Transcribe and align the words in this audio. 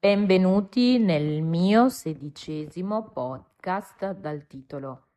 Benvenuti 0.00 0.96
nel 1.00 1.42
mio 1.42 1.88
sedicesimo 1.88 3.10
podcast 3.10 4.12
dal 4.12 4.46
titolo 4.46 5.08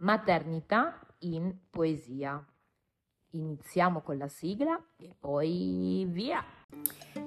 Maternità 0.00 1.00
in 1.20 1.56
poesia. 1.70 2.44
Iniziamo 3.36 4.00
con 4.00 4.16
la 4.16 4.28
sigla 4.28 4.80
e 4.96 5.10
poi 5.18 6.06
via! 6.08 6.42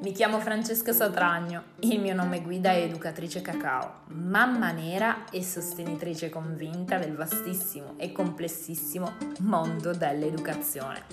Mi 0.01 0.11
chiamo 0.11 0.39
Francesca 0.39 0.91
Satragno, 0.91 1.63
il 1.81 1.99
mio 1.99 2.15
nome 2.15 2.41
guida 2.41 2.71
è 2.71 2.81
educatrice 2.81 3.41
cacao, 3.41 4.05
mamma 4.07 4.71
nera 4.71 5.29
e 5.29 5.43
sostenitrice 5.43 6.29
convinta 6.29 6.97
del 6.97 7.15
vastissimo 7.15 7.93
e 7.97 8.11
complessissimo 8.11 9.13
mondo 9.41 9.93
dell'educazione. 9.93 11.05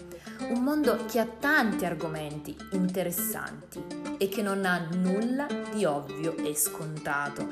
Un 0.48 0.62
mondo 0.62 1.04
che 1.04 1.18
ha 1.18 1.26
tanti 1.26 1.84
argomenti 1.84 2.56
interessanti 2.72 3.84
e 4.16 4.28
che 4.28 4.40
non 4.40 4.64
ha 4.64 4.78
nulla 4.78 5.46
di 5.74 5.84
ovvio 5.84 6.36
e 6.38 6.54
scontato. 6.54 7.46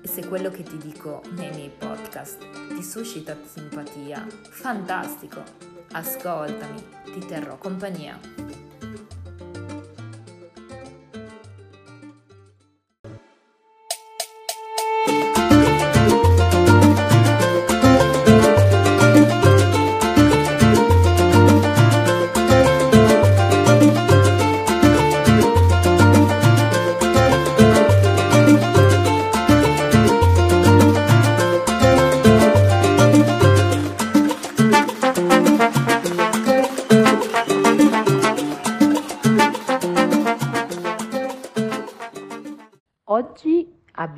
E 0.00 0.06
se 0.06 0.26
quello 0.28 0.50
che 0.50 0.62
ti 0.62 0.76
dico 0.76 1.22
nei 1.32 1.50
miei 1.50 1.70
podcast 1.70 2.68
ti 2.68 2.82
suscita 2.84 3.36
simpatia, 3.44 4.24
fantastico! 4.28 5.71
Ascoltami, 5.92 6.82
ti 7.12 7.18
terrò 7.26 7.56
compagnia. 7.58 8.18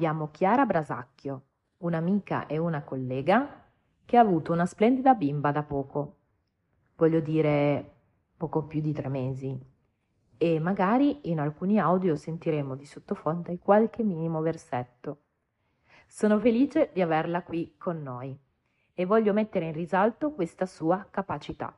Abbiamo 0.04 0.28
Chiara 0.30 0.66
Brasacchio, 0.66 1.42
un'amica 1.78 2.44
e 2.46 2.58
una 2.58 2.82
collega 2.82 3.64
che 4.04 4.18
ha 4.18 4.20
avuto 4.20 4.52
una 4.52 4.66
splendida 4.66 5.14
bimba 5.14 5.50
da 5.50 5.62
poco. 5.62 6.16
Voglio 6.96 7.20
dire 7.20 7.92
poco 8.36 8.64
più 8.64 8.82
di 8.82 8.92
tre 8.92 9.08
mesi. 9.08 9.58
E 10.36 10.60
magari 10.60 11.30
in 11.30 11.40
alcuni 11.40 11.80
audio 11.80 12.16
sentiremo 12.16 12.74
di 12.74 12.84
sottofondo 12.84 13.56
qualche 13.56 14.02
minimo 14.02 14.42
versetto. 14.42 15.20
Sono 16.06 16.38
felice 16.38 16.90
di 16.92 17.00
averla 17.00 17.42
qui 17.42 17.74
con 17.78 18.02
noi 18.02 18.38
e 18.92 19.06
voglio 19.06 19.32
mettere 19.32 19.68
in 19.68 19.72
risalto 19.72 20.32
questa 20.32 20.66
sua 20.66 21.06
capacità, 21.10 21.74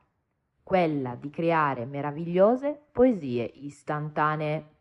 quella 0.61 1.15
di 1.15 1.29
creare 1.29 1.85
meravigliose 1.85 2.87
poesie 2.91 3.45
istantanee 3.45 4.76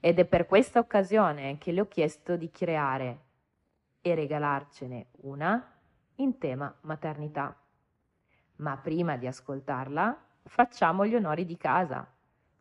ed 0.00 0.18
è 0.18 0.24
per 0.24 0.46
questa 0.46 0.78
occasione 0.78 1.58
che 1.58 1.72
le 1.72 1.80
ho 1.80 1.88
chiesto 1.88 2.36
di 2.36 2.50
creare 2.50 3.18
e 4.00 4.14
regalarcene 4.14 5.06
una 5.22 5.74
in 6.16 6.38
tema 6.38 6.74
maternità. 6.82 7.56
Ma 8.56 8.76
prima 8.76 9.16
di 9.16 9.26
ascoltarla, 9.26 10.16
facciamo 10.44 11.06
gli 11.06 11.14
onori 11.14 11.46
di 11.46 11.56
casa. 11.56 12.06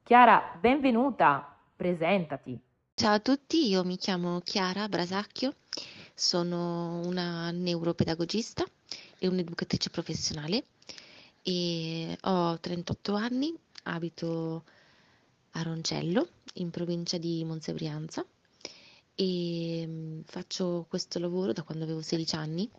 Chiara, 0.03 0.57
benvenuta, 0.59 1.57
presentati. 1.75 2.59
Ciao 2.93 3.13
a 3.13 3.19
tutti, 3.19 3.67
io 3.67 3.83
mi 3.83 3.97
chiamo 3.97 4.39
Chiara 4.39 4.87
Brasacchio, 4.87 5.53
sono 6.13 7.01
una 7.05 7.51
neuropedagogista 7.51 8.63
e 9.19 9.27
un'educatrice 9.27 9.89
professionale 9.91 10.63
e 11.43 12.17
ho 12.21 12.59
38 12.59 13.13
anni, 13.13 13.53
abito 13.83 14.63
a 15.57 15.63
Roncello, 15.63 16.27
in 16.55 16.69
provincia 16.69 17.17
di 17.17 17.43
Monza 17.43 17.73
Brianza 17.73 18.25
e 19.15 19.83
mm, 19.87 20.19
faccio 20.25 20.85
questo 20.87 21.17
lavoro 21.19 21.51
da 21.51 21.63
quando 21.63 21.83
avevo 21.83 22.01
16 22.01 22.35
anni. 22.35 22.69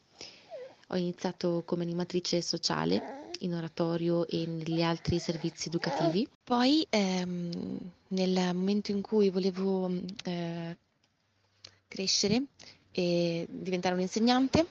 Ho 0.90 0.96
iniziato 0.96 1.62
come 1.66 1.82
animatrice 1.82 2.40
sociale 2.40 3.30
in 3.40 3.54
oratorio 3.54 4.26
e 4.26 4.46
negli 4.46 4.80
altri 4.82 5.18
servizi 5.18 5.68
educativi. 5.68 6.26
Poi 6.44 6.86
ehm, 6.88 7.78
nel 8.08 8.54
momento 8.54 8.92
in 8.92 9.00
cui 9.02 9.28
volevo 9.30 9.90
eh, 10.24 10.76
crescere 11.88 12.44
e 12.92 13.46
diventare 13.50 13.94
un 13.96 14.00
insegnante, 14.00 14.66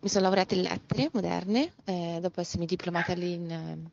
mi 0.00 0.08
sono 0.08 0.24
laureata 0.24 0.54
in 0.54 0.62
lettere 0.62 1.10
moderne 1.12 1.72
eh, 1.84 2.18
dopo 2.20 2.40
essermi 2.40 2.66
diplomata 2.66 3.12
in, 3.12 3.88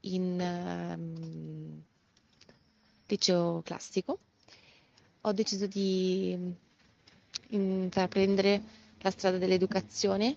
in 0.00 0.40
um, 0.40 1.82
liceo 3.08 3.62
classico. 3.64 4.18
Ho 5.22 5.32
deciso 5.32 5.66
di 5.66 6.54
intraprendere 7.48 8.62
la 9.00 9.10
strada 9.10 9.38
dell'educazione 9.38 10.36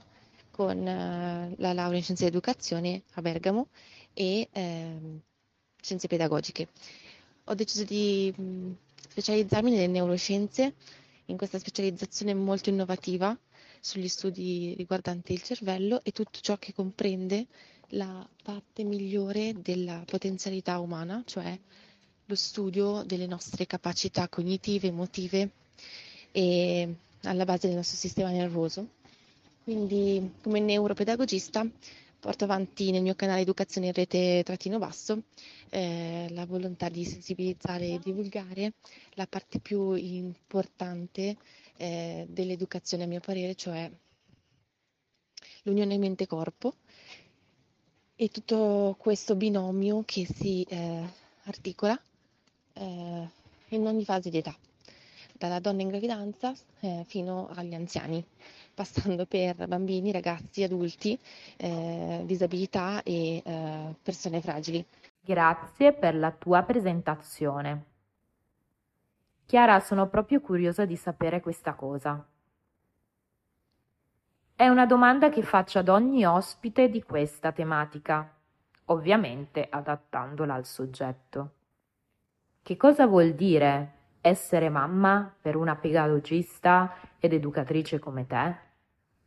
con 0.52 0.78
uh, 0.78 1.54
la 1.58 1.74
laurea 1.74 1.98
in 1.98 2.04
scienze 2.04 2.24
dell'educazione 2.26 3.04
a 3.14 3.22
Bergamo 3.22 3.68
e 4.14 4.50
uh, 4.52 5.20
scienze 5.82 6.08
pedagogiche. 6.08 6.70
Ho 7.46 7.54
deciso 7.56 7.84
di 7.84 8.34
um, 8.38 8.76
specializzarmi 9.10 9.72
nelle 9.72 9.88
neuroscienze, 9.88 10.74
in 11.26 11.38
questa 11.38 11.60
specializzazione 11.60 12.34
molto 12.34 12.70
innovativa 12.70 13.38
sugli 13.80 14.08
studi 14.08 14.74
riguardanti 14.76 15.34
il 15.34 15.42
cervello 15.42 16.02
e 16.04 16.12
tutto 16.12 16.40
ciò 16.42 16.58
che 16.58 16.74
comprende 16.74 17.48
la 17.94 18.28
parte 18.44 18.84
migliore 18.84 19.54
della 19.62 20.04
potenzialità 20.06 20.80
umana, 20.80 21.24
cioè 21.26 21.58
lo 22.32 22.36
studio 22.38 23.04
delle 23.04 23.28
nostre 23.28 23.68
capacità 23.68 24.30
cognitive, 24.30 24.88
emotive 24.88 25.50
e 26.32 26.96
alla 27.24 27.44
base 27.44 27.68
del 27.68 27.76
nostro 27.76 27.98
sistema 27.98 28.30
nervoso. 28.30 28.88
Quindi 29.66 30.36
come 30.42 30.62
neuropedagogista 30.62 31.68
porto 32.20 32.44
avanti 32.46 32.92
nel 32.92 33.02
mio 33.02 33.16
canale 33.16 33.42
Educazione 33.42 33.88
in 33.88 33.94
rete 33.94 34.44
trattino 34.46 34.78
basso 34.78 35.24
eh, 35.72 36.28
la 36.30 36.46
volontà 36.46 36.88
di 36.88 37.04
sensibilizzare 37.04 37.88
e 37.88 38.00
divulgare 38.02 38.74
la 39.16 39.28
parte 39.28 39.60
più 39.60 39.94
importante 39.96 41.36
eh, 41.78 42.26
dell'educazione 42.30 43.04
a 43.04 43.08
mio 43.08 43.20
parere, 43.20 43.56
cioè 43.56 43.92
l'unione 45.64 45.98
mente-corpo 45.98 46.76
e 48.16 48.30
tutto 48.30 48.96
questo 48.98 49.36
binomio 49.36 50.04
che 50.06 50.26
si 50.34 50.64
eh, 50.70 51.04
articola 51.44 52.00
eh, 52.74 53.30
in 53.70 53.88
ogni 53.88 54.04
fase 54.04 54.30
di 54.30 54.38
età, 54.38 54.56
dalla 55.38 55.60
donna 55.60 55.82
in 55.82 55.90
gravidanza 55.90 56.54
eh, 56.80 57.04
fino 57.08 57.50
agli 57.56 57.74
anziani, 57.74 58.24
passando 58.74 59.26
per 59.26 59.68
bambini, 59.68 60.12
ragazzi, 60.12 60.64
adulti, 60.64 61.18
eh, 61.58 62.22
disabilità 62.26 63.04
e 63.04 63.42
eh, 63.44 63.96
persone 64.02 64.42
fragili. 64.42 64.86
Grazie 65.20 65.94
per 65.94 66.16
la 66.16 66.32
tua 66.32 66.64
presentazione. 66.64 67.86
Chiara, 69.46 69.80
sono 69.80 70.08
proprio 70.08 70.40
curiosa 70.40 70.86
di 70.86 70.96
sapere 70.96 71.42
questa 71.42 71.74
cosa. 71.74 72.26
È 74.56 74.68
una 74.68 74.86
domanda 74.86 75.30
che 75.30 75.42
faccio 75.42 75.80
ad 75.80 75.90
ogni 75.90 76.26
ospite 76.26 76.90
di 76.90 77.02
questa 77.04 77.52
tematica, 77.52 78.32
ovviamente 78.86 79.68
adattandola 79.70 80.54
al 80.54 80.66
soggetto. 80.66 81.52
Che 82.64 82.78
cosa 82.78 83.08
vuol 83.08 83.34
dire 83.34 83.94
essere 84.22 84.70
mamma 84.70 85.36
per 85.42 85.56
una 85.56 85.76
pedagogista 85.76 86.96
ed 87.18 87.34
educatrice 87.34 87.98
come 87.98 88.28
te? 88.28 88.56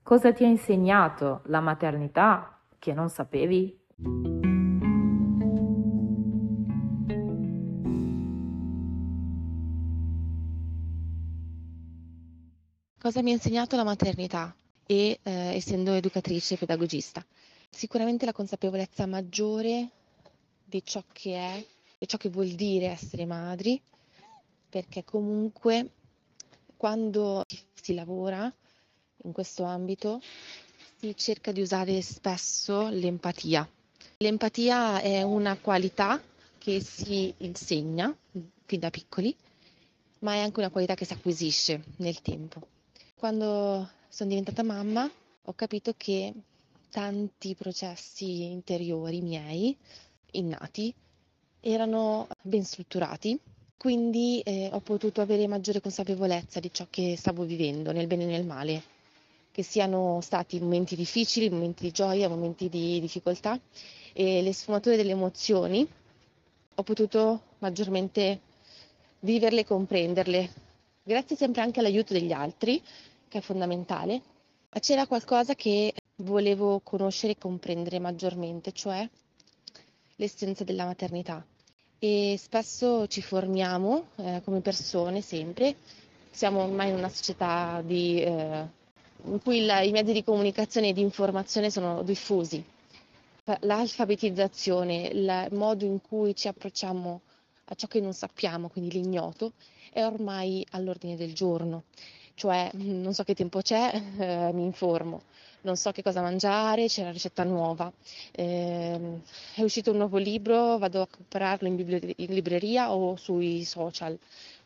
Cosa 0.05 0.33
ti 0.33 0.45
ha 0.45 0.47
insegnato 0.47 1.41
la 1.47 1.59
maternità 1.59 2.61
che 2.79 2.93
non 2.93 3.09
sapevi? 3.09 3.77
Cosa 13.01 13.21
mi 13.21 13.31
ha 13.31 13.35
insegnato 13.35 13.75
la 13.75 13.85
maternità 13.85 14.55
e 14.87 15.19
eh, 15.21 15.31
essendo 15.57 15.93
educatrice 15.93 16.55
e 16.55 16.57
pedagogista? 16.57 17.25
Sicuramente 17.69 18.27
la 18.27 18.33
consapevolezza 18.33 19.07
maggiore 19.07 19.91
di 20.65 20.85
ciò 20.85 21.03
che 21.13 21.35
è 21.35 21.67
e 22.05 22.07
ciò 22.07 22.19
che 22.19 22.29
vuol 22.29 22.49
dire 22.51 22.89
essere 22.89 23.25
madri, 23.25 23.81
perché 24.69 25.05
comunque 25.05 25.93
quando 26.77 27.45
si 27.81 27.95
lavora 27.95 28.53
in 29.23 29.33
questo 29.33 29.65
ambito 29.65 30.21
si 30.99 31.17
cerca 31.17 31.51
di 31.51 31.63
usare 31.63 32.03
spesso 32.03 32.89
l'empatia. 32.89 33.67
L'empatia 34.19 35.01
è 35.01 35.23
una 35.23 35.57
qualità 35.57 36.23
che 36.59 36.83
si 36.83 37.33
insegna 37.39 38.15
fin 38.67 38.81
da 38.81 38.91
piccoli, 38.91 39.35
ma 40.19 40.35
è 40.35 40.41
anche 40.41 40.61
una 40.61 40.71
qualità 40.71 40.95
che 40.95 41.07
si 41.07 41.15
acquisisce 41.15 41.85
nel 41.97 42.21
tempo. 42.21 42.69
Quando 43.15 43.89
sono 44.09 44.29
diventata 44.29 44.63
mamma 44.63 45.11
ho 45.43 45.53
capito 45.55 45.95
che 45.97 46.35
tanti 46.91 47.55
processi 47.55 48.43
interiori 48.43 49.23
miei, 49.23 49.75
innati, 50.33 50.95
erano 51.67 52.29
ben 52.43 52.63
strutturati, 52.65 53.39
quindi 53.79 54.41
eh, 54.41 54.69
ho 54.71 54.81
potuto 54.81 55.23
avere 55.23 55.47
maggiore 55.47 55.81
consapevolezza 55.81 56.61
di 56.61 56.71
ciò 56.73 56.87
che 56.91 57.17
stavo 57.17 57.45
vivendo, 57.45 57.91
nel 57.91 58.07
bene 58.07 58.25
e 58.25 58.27
nel 58.27 58.45
male, 58.45 58.83
che 59.51 59.63
siano 59.63 60.21
stati 60.21 60.61
momenti 60.61 60.95
difficili, 60.95 61.49
momenti 61.49 61.85
di 61.85 61.91
gioia, 61.91 62.29
momenti 62.29 62.69
di 62.69 63.01
difficoltà 63.01 63.59
e 64.13 64.43
le 64.43 64.53
sfumature 64.53 64.97
delle 64.97 65.13
emozioni 65.13 65.89
ho 66.77 66.83
potuto 66.83 67.43
maggiormente 67.59 68.41
viverle 69.21 69.61
e 69.61 69.65
comprenderle, 69.65 70.53
grazie 71.03 71.37
sempre 71.37 71.63
anche 71.63 71.81
all'aiuto 71.81 72.13
degli 72.13 72.33
altri, 72.33 72.83
che 73.29 73.39
è 73.39 73.41
fondamentale. 73.41 74.21
Ma 74.71 74.81
c'era 74.81 75.07
qualcosa 75.07 75.55
che 75.55 75.95
volevo 76.17 76.81
conoscere 76.83 77.33
e 77.33 77.39
comprendere 77.39 77.99
maggiormente, 78.01 78.73
cioè 78.73 79.09
l'essenza 80.17 80.65
della 80.65 80.85
maternità. 80.85 81.45
E 82.07 82.37
spesso 82.39 83.07
ci 83.07 83.23
formiamo 83.23 84.09
eh, 84.17 84.43
come 84.45 84.61
persone, 84.61 85.23
sempre. 85.23 85.75
Siamo 86.31 86.63
ormai 86.63 86.91
in 86.91 86.97
una 86.97 87.09
società 87.09 87.81
di, 87.83 88.21
eh, 88.21 88.67
in 89.25 89.41
cui 89.43 89.65
la, 89.65 89.81
i 89.81 89.91
mezzi 89.91 90.13
di 90.13 90.23
comunicazione 90.23 90.89
e 90.89 90.93
di 90.93 91.01
informazione 91.01 91.71
sono 91.71 92.03
diffusi. 92.03 92.63
L'alfabetizzazione, 93.61 95.07
il 95.15 95.47
modo 95.53 95.87
in 95.87 95.99
cui 96.03 96.37
ci 96.37 96.47
approcciamo 96.47 97.23
a 97.65 97.75
ciò 97.75 97.87
che 97.87 98.01
non 98.01 98.13
sappiamo, 98.13 98.69
quindi 98.69 98.91
l'ignoto, 98.91 99.53
è 99.91 100.05
ormai 100.05 100.63
all'ordine 100.73 101.17
del 101.17 101.33
giorno. 101.33 101.85
Cioè, 102.35 102.71
mm, 102.77 103.01
non 103.01 103.15
so 103.15 103.23
che 103.25 103.35
tempo 103.35 103.63
c'è, 103.63 103.91
eh, 104.19 104.53
mi 104.53 104.65
informo, 104.65 105.23
non 105.65 105.77
so 105.77 105.91
che 105.93 106.03
cosa 106.03 106.21
mangiare, 106.21 106.87
c'è 106.87 107.03
una 107.03 107.11
ricetta 107.11 107.43
nuova, 107.43 107.93
eh, 108.33 109.21
è 109.55 109.63
uscito 109.63 109.91
un 109.91 109.97
nuovo 109.99 110.19
libro, 110.19 110.79
vado 110.79 111.03
a 111.03 111.07
comprarlo 111.07 111.67
in, 111.69 111.77
bibli- 111.77 112.15
in 112.19 112.33
libreria 112.33 112.93
o 112.93 113.17
sui 113.17 113.65
social 113.65 114.17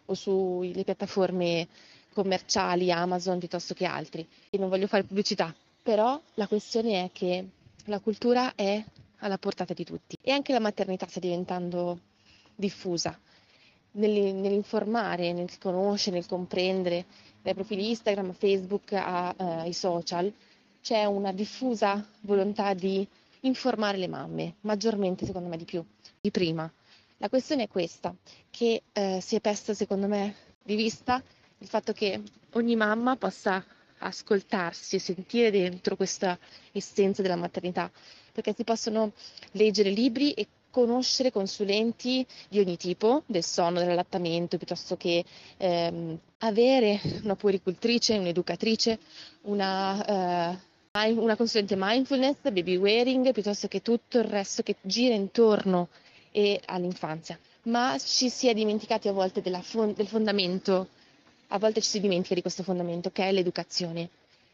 o 0.06 0.14
sulle 0.14 0.84
piattaforme 0.84 1.68
commerciali, 2.12 2.90
Amazon 2.90 3.38
piuttosto 3.38 3.74
che 3.74 3.84
altri. 3.84 4.26
E 4.50 4.58
non 4.58 4.68
voglio 4.68 4.86
fare 4.86 5.04
pubblicità, 5.04 5.54
però 5.82 6.20
la 6.34 6.46
questione 6.48 7.04
è 7.04 7.10
che 7.12 7.46
la 7.84 8.00
cultura 8.00 8.54
è 8.54 8.82
alla 9.18 9.38
portata 9.38 9.74
di 9.74 9.84
tutti 9.84 10.16
e 10.20 10.30
anche 10.32 10.52
la 10.52 10.60
maternità 10.60 11.06
sta 11.06 11.20
diventando 11.20 12.00
diffusa 12.54 13.18
nell'informare, 13.92 15.32
nel 15.32 15.58
conoscere, 15.58 16.16
nel 16.16 16.26
comprendere, 16.26 17.06
dai 17.42 17.54
profili 17.54 17.88
Instagram, 17.88 18.32
Facebook 18.32 18.92
ai 18.92 19.68
eh, 19.68 19.72
social, 19.72 20.32
c'è 20.88 21.04
una 21.04 21.32
diffusa 21.32 22.02
volontà 22.22 22.72
di 22.72 23.06
informare 23.40 23.98
le 23.98 24.08
mamme, 24.08 24.54
maggiormente 24.62 25.26
secondo 25.26 25.46
me 25.46 25.58
di 25.58 25.66
più 25.66 25.84
di 26.18 26.30
prima. 26.30 26.72
La 27.18 27.28
questione 27.28 27.64
è 27.64 27.68
questa, 27.68 28.14
che 28.48 28.84
eh, 28.94 29.18
si 29.20 29.36
è 29.36 29.40
persa 29.42 29.74
secondo 29.74 30.06
me 30.06 30.34
di 30.62 30.76
vista 30.76 31.22
il 31.58 31.66
fatto 31.66 31.92
che 31.92 32.22
ogni 32.52 32.74
mamma 32.74 33.16
possa 33.16 33.62
ascoltarsi 33.98 34.96
e 34.96 34.98
sentire 34.98 35.50
dentro 35.50 35.94
questa 35.94 36.38
essenza 36.72 37.20
della 37.20 37.36
maternità, 37.36 37.90
perché 38.32 38.54
si 38.56 38.64
possono 38.64 39.12
leggere 39.50 39.90
libri 39.90 40.32
e 40.32 40.46
conoscere 40.70 41.30
consulenti 41.30 42.26
di 42.48 42.60
ogni 42.60 42.78
tipo, 42.78 43.24
del 43.26 43.44
sonno, 43.44 43.78
dell'allattamento, 43.78 44.56
piuttosto 44.56 44.96
che 44.96 45.22
ehm, 45.58 46.18
avere 46.38 46.98
una 47.24 47.36
puericultrice, 47.36 48.16
un'educatrice, 48.16 48.98
una, 49.42 50.52
eh, 50.52 50.67
una 50.92 51.36
consulente 51.36 51.74
mindfulness, 51.76 52.36
baby 52.42 52.76
wearing, 52.76 53.32
piuttosto 53.32 53.68
che 53.68 53.82
tutto 53.82 54.18
il 54.18 54.24
resto 54.24 54.62
che 54.62 54.76
gira 54.80 55.14
intorno 55.14 55.88
e 56.32 56.60
all'infanzia. 56.66 57.38
Ma 57.64 57.96
ci 57.98 58.28
si 58.30 58.48
è 58.48 58.54
dimenticati 58.54 59.08
a 59.08 59.12
volte 59.12 59.42
fond- 59.62 59.94
del 59.94 60.06
fondamento, 60.08 60.88
a 61.48 61.58
volte 61.58 61.80
ci 61.80 61.88
si 61.88 62.00
dimentica 62.00 62.34
di 62.34 62.40
questo 62.42 62.62
fondamento 62.62 63.10
che 63.10 63.24
è 63.28 63.32
l'educazione 63.32 64.08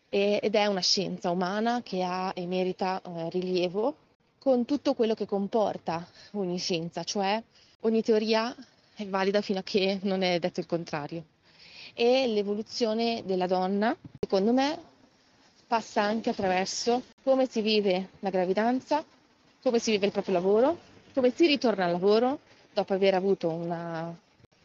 ed 0.09 0.55
è 0.55 0.67
una 0.67 0.81
scienza 0.81 1.31
umana 1.31 1.83
che 1.83 2.03
ha 2.03 2.33
e 2.37 2.47
merita 2.47 3.03
eh, 3.03 3.31
rilievo 3.31 3.97
con 4.39 4.65
tutto 4.65 4.95
quello 4.95 5.15
che 5.15 5.27
comporta 5.27 6.07
ogni 6.33 6.59
scienza, 6.59 7.03
cioè 7.03 7.43
ogni 7.81 8.03
teoria 8.03 8.55
è 8.95 9.07
valida 9.07 9.41
fino 9.41 9.59
a 9.59 9.63
che 9.63 9.99
non 10.03 10.23
è 10.23 10.39
detto 10.39 10.61
il 10.61 10.67
contrario. 10.67 11.25
E 11.95 12.27
l'evoluzione 12.29 13.23
della 13.25 13.47
donna, 13.47 13.97
secondo 14.21 14.53
me, 14.53 14.79
passa 15.75 16.03
anche 16.03 16.31
attraverso 16.31 17.03
come 17.25 17.49
si 17.49 17.61
vive 17.61 18.11
la 18.21 18.31
gravidanza, 18.31 19.05
come 19.61 19.81
si 19.81 19.91
vive 19.91 20.07
il 20.07 20.13
proprio 20.13 20.35
lavoro, 20.35 20.79
come 21.13 21.33
si 21.35 21.49
ritorna 21.49 21.85
al 21.87 21.91
lavoro 21.91 22.39
dopo 22.73 22.93
aver 22.93 23.15
avuto 23.15 23.49
una, 23.49 24.17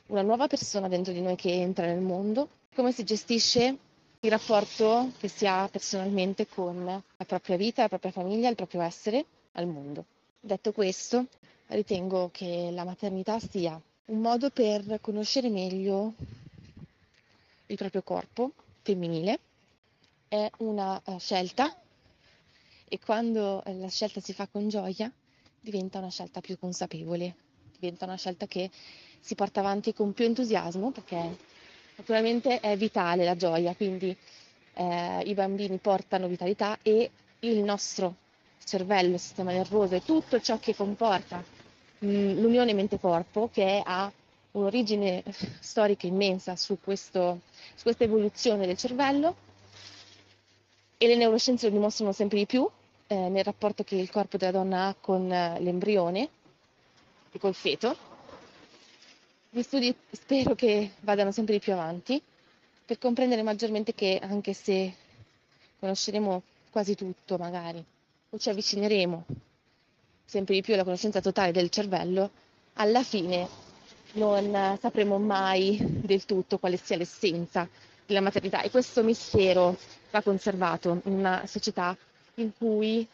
una 0.06 0.22
nuova 0.22 0.46
persona 0.46 0.88
dentro 0.88 1.12
di 1.12 1.20
noi 1.22 1.36
che 1.36 1.52
entra 1.52 1.88
nel 1.88 2.00
mondo, 2.00 2.48
come 2.76 2.92
si 2.92 3.04
gestisce 3.04 3.76
il 4.20 4.30
rapporto 4.30 5.12
che 5.18 5.28
si 5.30 5.48
ha 5.48 5.68
personalmente 5.68 6.46
con 6.48 6.84
la 6.86 7.26
propria 7.26 7.58
vita, 7.58 7.82
la 7.82 7.88
propria 7.90 8.12
famiglia, 8.12 8.48
il 8.48 8.56
proprio 8.56 8.82
essere 8.82 9.26
al 9.54 9.66
mondo. 9.66 10.06
Detto 10.40 10.72
questo, 10.74 11.26
ritengo 11.70 12.30
che 12.32 12.70
la 12.72 12.84
maternità 12.84 13.40
sia 13.40 13.82
un 14.06 14.20
modo 14.22 14.52
per 14.52 15.00
conoscere 15.02 15.50
meglio 15.50 16.14
il 17.66 17.76
proprio 17.78 18.04
corpo 18.04 18.52
femminile, 18.84 19.40
è 20.30 20.50
una 20.58 21.02
uh, 21.04 21.20
scelta. 21.20 21.76
E 22.88 23.00
quando 23.00 23.62
la 23.66 23.90
scelta 23.90 24.20
si 24.22 24.34
fa 24.34 24.48
con 24.48 24.70
gioia 24.70 25.12
diventa 25.60 25.98
una 26.00 26.10
scelta 26.10 26.40
più 26.40 26.58
consapevole, 26.58 27.36
diventa 27.78 28.06
una 28.06 28.16
scelta 28.16 28.48
che 28.48 28.70
si 29.20 29.36
porta 29.36 29.60
avanti 29.60 29.94
con 29.94 30.14
più 30.14 30.26
entusiasmo 30.26 30.92
perché 30.92 31.38
naturalmente 31.98 32.60
è 32.60 32.76
vitale 32.78 33.26
la 33.26 33.36
gioia, 33.36 33.76
quindi 33.76 34.16
eh, 34.74 35.22
i 35.24 35.34
bambini 35.34 35.78
portano 35.78 36.28
vitalità 36.28 36.80
e 36.82 37.12
il 37.42 37.60
nostro 37.60 38.16
cervello, 38.64 39.16
il 39.16 39.20
sistema 39.20 39.52
nervoso 39.52 39.96
e 39.96 40.04
tutto 40.04 40.40
ciò 40.42 40.58
che 40.58 40.76
comporta 40.76 41.44
mh, 42.00 42.08
mm, 42.08 42.40
l'unione 42.40 42.74
mente-corpo 42.74 43.50
che 43.52 43.82
ha 43.86 44.12
un'origine 44.52 45.24
storica 45.60 46.08
immensa 46.08 46.56
su, 46.56 46.80
questo, 46.82 47.42
su 47.76 47.84
questa 47.84 48.04
evoluzione 48.04 48.66
del 48.66 48.78
cervello 48.78 49.48
e 51.02 51.08
le 51.08 51.16
neuroscienze 51.16 51.68
lo 51.68 51.72
dimostrano 51.72 52.12
sempre 52.12 52.40
di 52.40 52.46
più 52.46 52.70
eh, 53.08 53.16
nel 53.30 53.46
rapporto 53.46 53.86
che 53.86 53.96
il 53.96 54.10
corpo 54.12 54.36
della 54.36 54.52
donna 54.52 54.88
ha 54.88 54.96
con 55.00 55.32
eh, 55.32 55.58
l'embrione 55.62 56.30
e 57.32 57.40
col 57.40 57.54
feto. 57.56 57.96
Gli 59.50 59.62
studi 59.62 59.96
spero 60.12 60.56
che 60.56 60.92
vadano 61.00 61.32
sempre 61.32 61.54
di 61.54 61.62
più 61.62 61.72
avanti 61.72 62.22
per 62.86 62.98
comprendere 62.98 63.44
maggiormente 63.44 63.96
che 63.96 64.20
anche 64.22 64.52
se 64.54 64.94
conosceremo 65.80 66.42
quasi 66.70 66.96
tutto 66.96 67.38
magari 67.38 67.82
o 68.32 68.38
ci 68.38 68.50
avvicineremo 68.50 69.26
sempre 70.26 70.56
di 70.56 70.62
più 70.62 70.74
alla 70.74 70.84
conoscenza 70.84 71.22
totale 71.22 71.54
del 71.54 71.70
cervello, 71.70 72.30
alla 72.74 73.04
fine 73.04 73.48
non 74.14 74.78
sapremo 74.82 75.18
mai 75.18 75.78
del 75.82 76.26
tutto 76.26 76.58
quale 76.60 76.76
sia 76.76 76.98
l'essenza 76.98 77.68
della 78.10 78.22
maternità 78.22 78.64
e 78.64 78.72
questo 78.72 79.04
mistero 79.04 79.78
va 80.10 80.24
conservato 80.24 81.00
in 81.06 81.14
una 81.14 81.46
società 81.46 81.96
in 82.36 82.52
cui 82.58 83.08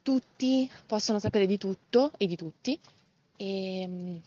tutti 0.00 0.70
possono 0.86 1.18
sapere 1.18 1.44
di 1.44 1.58
tutto 1.58 2.12
e 2.16 2.28
di 2.28 2.36
tutti 2.36 2.78
e, 3.36 4.20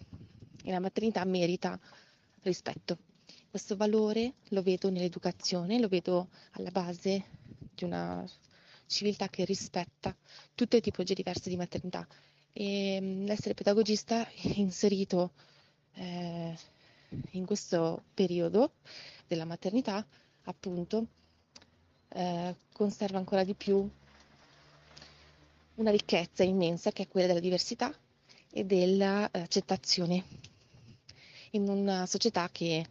e 0.63 0.71
la 0.71 0.81
maternità 0.81 1.23
merita 1.23 1.79
rispetto. 2.41 2.97
Questo 3.50 3.77
valore 3.77 4.33
lo 4.50 4.61
vedo 4.61 4.89
nell'educazione, 4.89 5.79
lo 5.79 5.88
vedo 5.88 6.27
alla 6.51 6.69
base 6.71 7.23
di 7.73 7.85
una 7.85 8.29
civiltà 8.85 9.29
che 9.29 9.45
rispetta 9.45 10.13
tutte 10.53 10.75
le 10.75 10.81
tipologie 10.81 11.13
diverse 11.13 11.50
di 11.50 11.55
maternità. 11.55 12.05
E 12.51 13.00
mm, 13.01 13.25
l'essere 13.27 13.53
pedagogista 13.53 14.27
inserito 14.55 15.31
eh, 15.93 16.53
in 17.31 17.45
questo 17.45 18.03
periodo 18.13 18.71
della 19.31 19.45
maternità, 19.45 20.05
appunto, 20.43 21.05
eh, 22.09 22.53
conserva 22.73 23.17
ancora 23.17 23.45
di 23.45 23.53
più 23.53 23.89
una 25.75 25.89
ricchezza 25.89 26.43
immensa 26.43 26.91
che 26.91 27.03
è 27.03 27.07
quella 27.07 27.27
della 27.27 27.39
diversità 27.39 27.93
e 28.51 28.65
dell'accettazione 28.65 30.23
in 31.51 31.69
una 31.69 32.05
società 32.05 32.50
che 32.51 32.85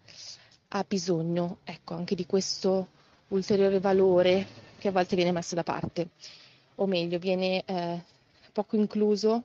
ha 0.68 0.84
bisogno 0.88 1.58
ecco, 1.64 1.94
anche 1.94 2.14
di 2.14 2.24
questo 2.24 2.88
ulteriore 3.28 3.78
valore 3.78 4.46
che 4.78 4.88
a 4.88 4.92
volte 4.92 5.16
viene 5.16 5.32
messo 5.32 5.54
da 5.54 5.62
parte, 5.62 6.08
o 6.76 6.86
meglio, 6.86 7.18
viene 7.18 7.62
eh, 7.66 8.02
poco 8.52 8.76
incluso 8.76 9.44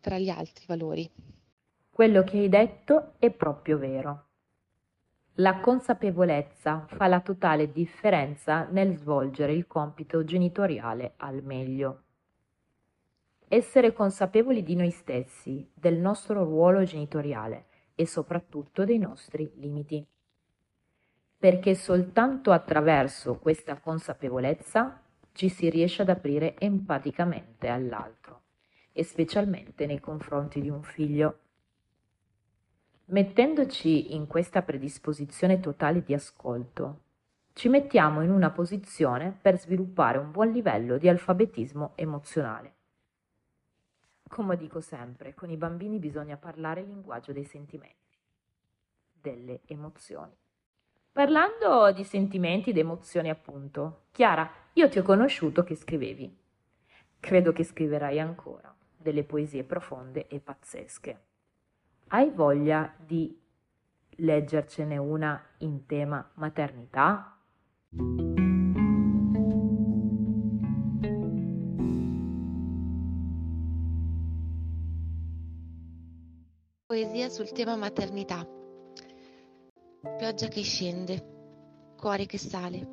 tra 0.00 0.18
gli 0.18 0.30
altri 0.30 0.64
valori. 0.66 1.10
Quello 1.90 2.24
che 2.24 2.38
hai 2.38 2.48
detto 2.48 3.12
è 3.18 3.30
proprio 3.30 3.76
vero. 3.76 4.23
La 5.38 5.58
consapevolezza 5.58 6.86
fa 6.86 7.08
la 7.08 7.18
totale 7.18 7.72
differenza 7.72 8.68
nel 8.70 8.96
svolgere 8.96 9.52
il 9.52 9.66
compito 9.66 10.22
genitoriale 10.22 11.14
al 11.16 11.42
meglio. 11.42 12.02
Essere 13.48 13.92
consapevoli 13.92 14.62
di 14.62 14.76
noi 14.76 14.92
stessi, 14.92 15.68
del 15.74 15.96
nostro 15.96 16.44
ruolo 16.44 16.84
genitoriale 16.84 17.64
e 17.96 18.06
soprattutto 18.06 18.84
dei 18.84 18.98
nostri 18.98 19.50
limiti. 19.56 20.06
Perché 21.36 21.74
soltanto 21.74 22.52
attraverso 22.52 23.36
questa 23.38 23.76
consapevolezza 23.80 25.02
ci 25.32 25.48
si 25.48 25.68
riesce 25.68 26.02
ad 26.02 26.10
aprire 26.10 26.56
empaticamente 26.60 27.66
all'altro 27.66 28.42
e 28.92 29.02
specialmente 29.02 29.84
nei 29.86 29.98
confronti 29.98 30.60
di 30.60 30.70
un 30.70 30.84
figlio. 30.84 31.38
Mettendoci 33.06 34.14
in 34.14 34.26
questa 34.26 34.62
predisposizione 34.62 35.60
totale 35.60 36.02
di 36.02 36.14
ascolto, 36.14 37.00
ci 37.52 37.68
mettiamo 37.68 38.22
in 38.22 38.30
una 38.30 38.50
posizione 38.50 39.36
per 39.42 39.58
sviluppare 39.60 40.16
un 40.16 40.30
buon 40.30 40.50
livello 40.50 40.96
di 40.96 41.06
alfabetismo 41.06 41.92
emozionale. 41.96 42.72
Come 44.26 44.56
dico 44.56 44.80
sempre, 44.80 45.34
con 45.34 45.50
i 45.50 45.58
bambini 45.58 45.98
bisogna 45.98 46.38
parlare 46.38 46.80
il 46.80 46.86
linguaggio 46.86 47.32
dei 47.32 47.44
sentimenti, 47.44 48.16
delle 49.12 49.60
emozioni. 49.66 50.34
Parlando 51.12 51.92
di 51.92 52.04
sentimenti 52.04 52.70
ed 52.70 52.78
emozioni, 52.78 53.28
appunto, 53.28 54.06
Chiara, 54.12 54.50
io 54.72 54.88
ti 54.88 54.98
ho 54.98 55.02
conosciuto 55.02 55.62
che 55.62 55.74
scrivevi. 55.74 56.34
Credo 57.20 57.52
che 57.52 57.64
scriverai 57.64 58.18
ancora 58.18 58.74
delle 58.96 59.24
poesie 59.24 59.62
profonde 59.62 60.26
e 60.26 60.40
pazzesche. 60.40 61.32
Hai 62.08 62.30
voglia 62.30 62.94
di 63.04 63.36
leggercene 64.16 64.96
una 64.98 65.42
in 65.58 65.86
tema 65.86 66.30
maternità? 66.34 67.40
Poesia 76.86 77.28
sul 77.30 77.50
tema 77.50 77.74
maternità. 77.74 78.46
Pioggia 80.18 80.46
che 80.48 80.62
scende, 80.62 81.94
cuore 81.96 82.26
che 82.26 82.38
sale, 82.38 82.86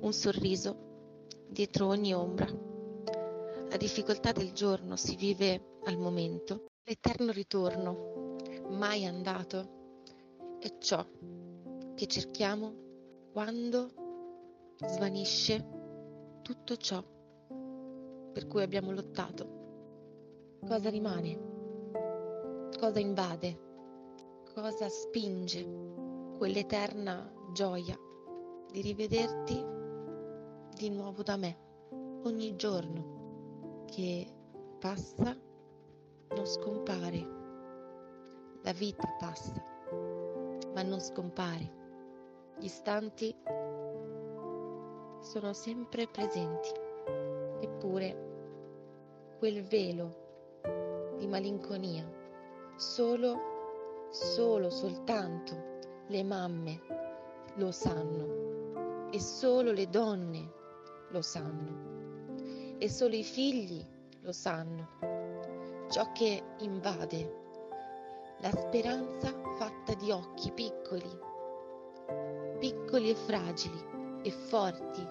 un 0.00 0.12
sorriso 0.12 1.22
dietro 1.48 1.86
ogni 1.86 2.12
ombra. 2.12 2.46
La 3.70 3.76
difficoltà 3.76 4.32
del 4.32 4.52
giorno 4.52 4.96
si 4.96 5.16
vive 5.16 5.78
al 5.84 5.96
momento 5.96 6.66
L'eterno 6.86 7.32
ritorno, 7.32 8.36
mai 8.68 9.06
andato, 9.06 10.58
è 10.58 10.76
ciò 10.76 11.02
che 11.94 12.06
cerchiamo 12.06 12.74
quando 13.32 13.88
svanisce 14.86 15.66
tutto 16.42 16.76
ciò 16.76 17.02
per 18.34 18.46
cui 18.46 18.62
abbiamo 18.62 18.92
lottato. 18.92 20.58
Cosa 20.60 20.90
rimane? 20.90 22.68
Cosa 22.78 23.00
invade? 23.00 23.58
Cosa 24.52 24.86
spinge 24.90 25.66
quell'eterna 26.36 27.32
gioia 27.54 27.98
di 28.70 28.82
rivederti 28.82 29.64
di 30.76 30.90
nuovo 30.90 31.22
da 31.22 31.38
me 31.38 31.56
ogni 32.24 32.54
giorno 32.56 33.84
che 33.86 34.30
passa 34.78 35.34
non 36.30 36.46
scompare. 36.46 37.42
La 38.62 38.72
vita 38.72 39.06
passa, 39.18 39.62
ma 40.72 40.82
non 40.82 41.00
scompare. 41.00 41.82
Gli 42.58 42.64
istanti 42.64 43.34
sono 45.20 45.52
sempre 45.52 46.06
presenti, 46.06 46.70
eppure 47.60 49.36
quel 49.38 49.62
velo 49.62 51.12
di 51.18 51.26
malinconia, 51.26 52.08
solo, 52.76 54.08
solo, 54.10 54.70
soltanto 54.70 55.72
le 56.06 56.22
mamme 56.22 56.80
lo 57.56 57.70
sanno 57.70 59.08
e 59.10 59.20
solo 59.20 59.72
le 59.72 59.88
donne 59.88 60.52
lo 61.10 61.22
sanno 61.22 62.76
e 62.78 62.90
solo 62.90 63.14
i 63.14 63.22
figli 63.22 63.84
lo 64.22 64.32
sanno 64.32 65.13
ciò 65.94 66.10
che 66.10 66.42
invade, 66.58 67.42
la 68.38 68.50
speranza 68.50 69.32
fatta 69.56 69.94
di 69.94 70.10
occhi 70.10 70.50
piccoli, 70.50 71.18
piccoli 72.58 73.10
e 73.10 73.14
fragili 73.14 73.80
e 74.24 74.30
forti. 74.32 75.08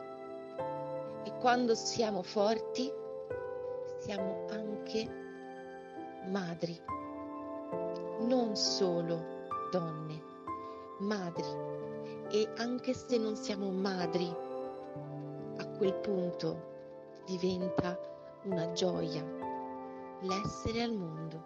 E 1.23 1.37
quando 1.39 1.73
siamo 1.73 2.21
forti, 2.21 2.91
siamo 3.99 4.45
anche 4.49 5.07
madri, 6.27 6.77
non 8.27 8.53
solo 8.57 9.47
donne, 9.71 10.21
madri. 10.99 11.47
E 12.29 12.49
anche 12.57 12.93
se 12.93 13.17
non 13.17 13.37
siamo 13.37 13.71
madri, 13.71 14.27
a 15.59 15.65
quel 15.77 15.93
punto 15.93 17.21
diventa 17.25 17.97
una 18.43 18.69
gioia 18.73 19.42
l'essere 20.23 20.81
al 20.81 20.93
mondo, 20.93 21.43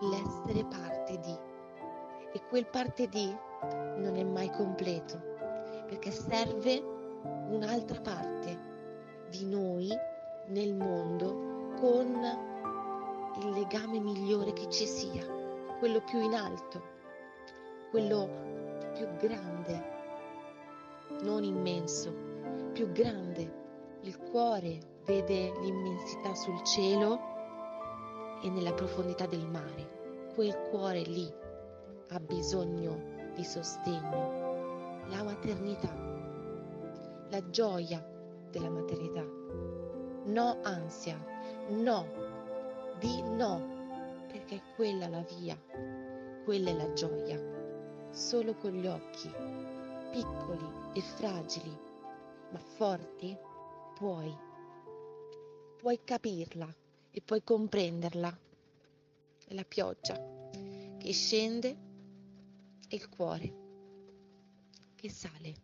l'essere 0.00 0.64
parte 0.64 1.18
di. 1.20 1.38
E 2.32 2.40
quel 2.48 2.66
parte 2.66 3.08
di 3.08 3.34
non 3.96 4.14
è 4.16 4.22
mai 4.22 4.50
completo, 4.50 5.20
perché 5.86 6.10
serve 6.10 6.80
un'altra 7.48 8.00
parte 8.00 8.68
di 9.30 9.44
noi 9.46 9.88
nel 10.46 10.74
mondo 10.74 11.72
con 11.80 12.48
il 13.40 13.50
legame 13.50 13.98
migliore 13.98 14.52
che 14.52 14.68
ci 14.68 14.86
sia, 14.86 15.24
quello 15.78 16.02
più 16.02 16.20
in 16.20 16.34
alto, 16.34 16.82
quello 17.90 18.28
più 18.94 19.08
grande, 19.16 19.98
non 21.22 21.42
immenso, 21.42 22.12
più 22.72 22.90
grande. 22.92 23.58
Il 24.02 24.16
cuore 24.18 24.78
vede 25.04 25.52
l'immensità 25.60 26.34
sul 26.34 26.62
cielo 26.62 27.39
e 28.42 28.50
nella 28.50 28.72
profondità 28.72 29.26
del 29.26 29.46
mare. 29.46 30.28
Quel 30.34 30.56
cuore 30.70 31.02
lì 31.02 31.32
ha 32.08 32.20
bisogno 32.20 33.32
di 33.34 33.44
sostegno. 33.44 35.06
La 35.08 35.22
maternità, 35.22 35.92
la 37.28 37.50
gioia 37.50 38.04
della 38.50 38.70
maternità. 38.70 39.24
No 40.24 40.58
ansia, 40.62 41.18
no, 41.68 42.06
di 42.98 43.22
no, 43.22 44.26
perché 44.30 44.56
è 44.56 44.62
quella 44.76 45.08
la 45.08 45.24
via, 45.38 45.56
quella 46.44 46.70
è 46.70 46.74
la 46.74 46.92
gioia. 46.92 47.40
Solo 48.10 48.54
con 48.54 48.72
gli 48.72 48.86
occhi, 48.86 49.30
piccoli 50.10 50.66
e 50.92 51.00
fragili, 51.00 51.76
ma 52.50 52.58
forti, 52.58 53.36
puoi, 53.94 54.36
puoi 55.76 56.00
capirla 56.02 56.68
e 57.10 57.20
puoi 57.22 57.42
comprenderla. 57.42 58.38
È 59.46 59.54
la 59.54 59.64
pioggia 59.64 60.14
che 60.98 61.12
scende 61.12 61.68
e 62.88 62.96
il 62.96 63.08
cuore 63.08 63.54
che 64.94 65.10
sale. 65.10 65.54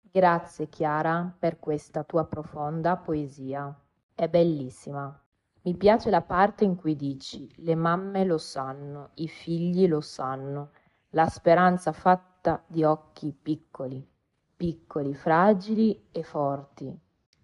Grazie 0.00 0.68
Chiara 0.68 1.34
per 1.38 1.58
questa 1.58 2.04
tua 2.04 2.24
profonda 2.26 2.96
poesia. 2.96 3.74
È 4.14 4.28
bellissima. 4.28 5.18
Mi 5.62 5.76
piace 5.76 6.10
la 6.10 6.22
parte 6.22 6.64
in 6.64 6.76
cui 6.76 6.96
dici 6.96 7.50
le 7.58 7.74
mamme 7.74 8.24
lo 8.24 8.36
sanno, 8.36 9.10
i 9.14 9.28
figli 9.28 9.86
lo 9.86 10.00
sanno, 10.00 10.72
la 11.10 11.28
speranza 11.28 11.92
fatta 11.92 12.62
di 12.66 12.82
occhi 12.82 13.32
piccoli, 13.32 14.06
piccoli, 14.56 15.14
fragili 15.14 16.08
e 16.10 16.22
forti, 16.22 16.98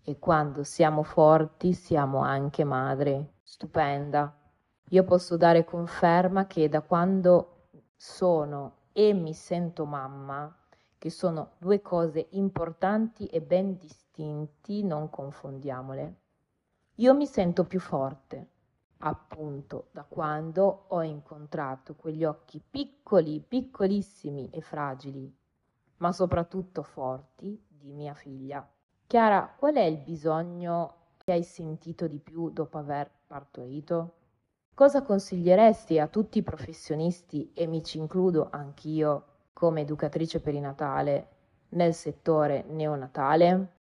e 0.08 0.18
quando 0.18 0.64
siamo 0.64 1.02
forti 1.02 1.74
siamo 1.74 2.20
anche 2.20 2.64
madri. 2.64 3.22
Stupenda. 3.42 4.34
Io 4.88 5.04
posso 5.04 5.36
dare 5.36 5.66
conferma 5.66 6.46
che 6.46 6.70
da 6.70 6.80
quando 6.80 7.66
sono 7.94 8.76
e 8.92 9.12
mi 9.12 9.34
sento 9.34 9.84
mamma, 9.84 10.50
che 10.96 11.10
sono 11.10 11.50
due 11.58 11.82
cose 11.82 12.28
importanti 12.30 13.26
e 13.26 13.42
ben 13.42 13.76
distinti, 13.76 14.82
non 14.82 15.10
confondiamole. 15.10 16.20
Io 16.94 17.14
mi 17.14 17.26
sento 17.26 17.64
più 17.64 17.78
forte, 17.78 18.48
appunto, 19.00 19.88
da 19.90 20.04
quando 20.04 20.84
ho 20.88 21.02
incontrato 21.02 21.94
quegli 21.94 22.24
occhi 22.24 22.62
piccoli, 22.66 23.44
piccolissimi 23.46 24.48
e 24.48 24.62
fragili, 24.62 25.30
ma 25.98 26.12
soprattutto 26.12 26.82
forti 26.82 27.62
di 27.68 27.92
mia 27.92 28.14
figlia. 28.14 28.66
Chiara, 29.08 29.54
qual 29.56 29.76
è 29.76 29.84
il 29.84 29.96
bisogno 29.96 31.14
che 31.16 31.32
hai 31.32 31.42
sentito 31.42 32.06
di 32.06 32.18
più 32.18 32.50
dopo 32.50 32.76
aver 32.76 33.10
partorito? 33.26 34.16
Cosa 34.74 35.00
consiglieresti 35.00 35.98
a 35.98 36.08
tutti 36.08 36.36
i 36.36 36.42
professionisti, 36.42 37.50
e 37.54 37.66
mi 37.66 37.82
ci 37.82 37.96
includo 37.96 38.48
anch'io 38.50 39.24
come 39.54 39.80
educatrice 39.80 40.40
perinatale, 40.40 41.28
nel 41.70 41.94
settore 41.94 42.64
neonatale? 42.68 43.76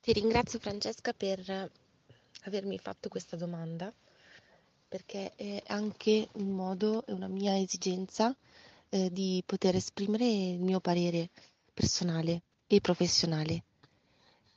Ti 0.00 0.12
ringrazio 0.12 0.58
Francesca 0.58 1.12
per 1.12 1.70
avermi 2.46 2.78
fatto 2.78 3.08
questa 3.08 3.36
domanda 3.36 3.92
perché 4.88 5.34
è 5.34 5.62
anche 5.66 6.28
un 6.32 6.50
modo 6.50 7.04
e 7.06 7.12
una 7.12 7.28
mia 7.28 7.58
esigenza 7.58 8.34
eh, 8.88 9.10
di 9.10 9.42
poter 9.44 9.74
esprimere 9.74 10.24
il 10.24 10.60
mio 10.60 10.80
parere 10.80 11.30
personale 11.74 12.42
e 12.66 12.80
professionale. 12.80 13.64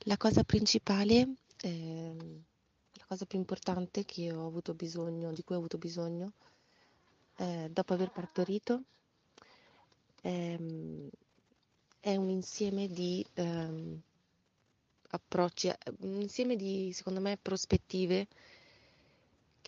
La 0.03 0.17
cosa 0.17 0.43
principale, 0.43 1.35
eh, 1.61 2.15
la 2.93 3.05
cosa 3.07 3.25
più 3.25 3.37
importante 3.37 4.05
che 4.05 4.31
ho 4.31 4.45
avuto 4.45 4.73
bisogno, 4.73 5.31
di 5.33 5.43
cui 5.43 5.55
ho 5.55 5.59
avuto 5.59 5.77
bisogno 5.77 6.33
eh, 7.37 7.69
dopo 7.71 7.93
aver 7.93 8.11
partorito 8.11 8.83
ehm, 10.21 11.09
è 11.99 12.15
un 12.15 12.29
insieme 12.29 12.87
di 12.87 13.25
ehm, 13.33 13.99
approcci, 15.11 15.71
un 15.99 16.21
insieme 16.21 16.55
di, 16.55 16.91
secondo 16.93 17.19
me, 17.19 17.37
prospettive 17.41 18.27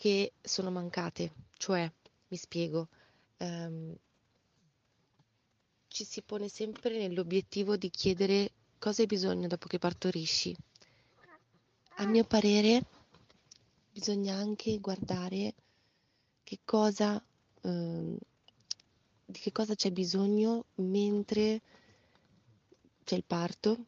che 0.02 0.34
sono 0.42 0.72
mancate. 0.72 1.32
Cioè, 1.58 1.88
mi 2.30 2.36
spiego, 2.36 2.88
ehm, 3.38 3.96
ci 5.90 6.04
si 6.06 6.24
pone 6.24 6.48
sempre 6.50 6.98
nell'obiettivo 6.98 7.78
di 7.78 7.92
chiedere 7.92 8.52
cosa 8.80 9.02
hai 9.02 9.08
bisogno 9.08 9.46
dopo 9.48 9.68
che 9.68 9.78
partorisci. 9.78 10.56
A 11.98 12.06
mio 12.08 12.24
parere, 12.24 12.84
bisogna 13.92 14.34
anche 14.38 14.80
guardare 14.80 15.54
che 16.42 16.58
cosa, 16.66 17.24
ehm, 17.62 18.18
di 19.28 19.38
che 19.40 19.52
cosa 19.52 19.76
c'è 19.76 19.92
bisogno 19.92 20.66
mentre 20.78 21.62
c'è 23.04 23.16
il 23.16 23.24
parto 23.24 23.86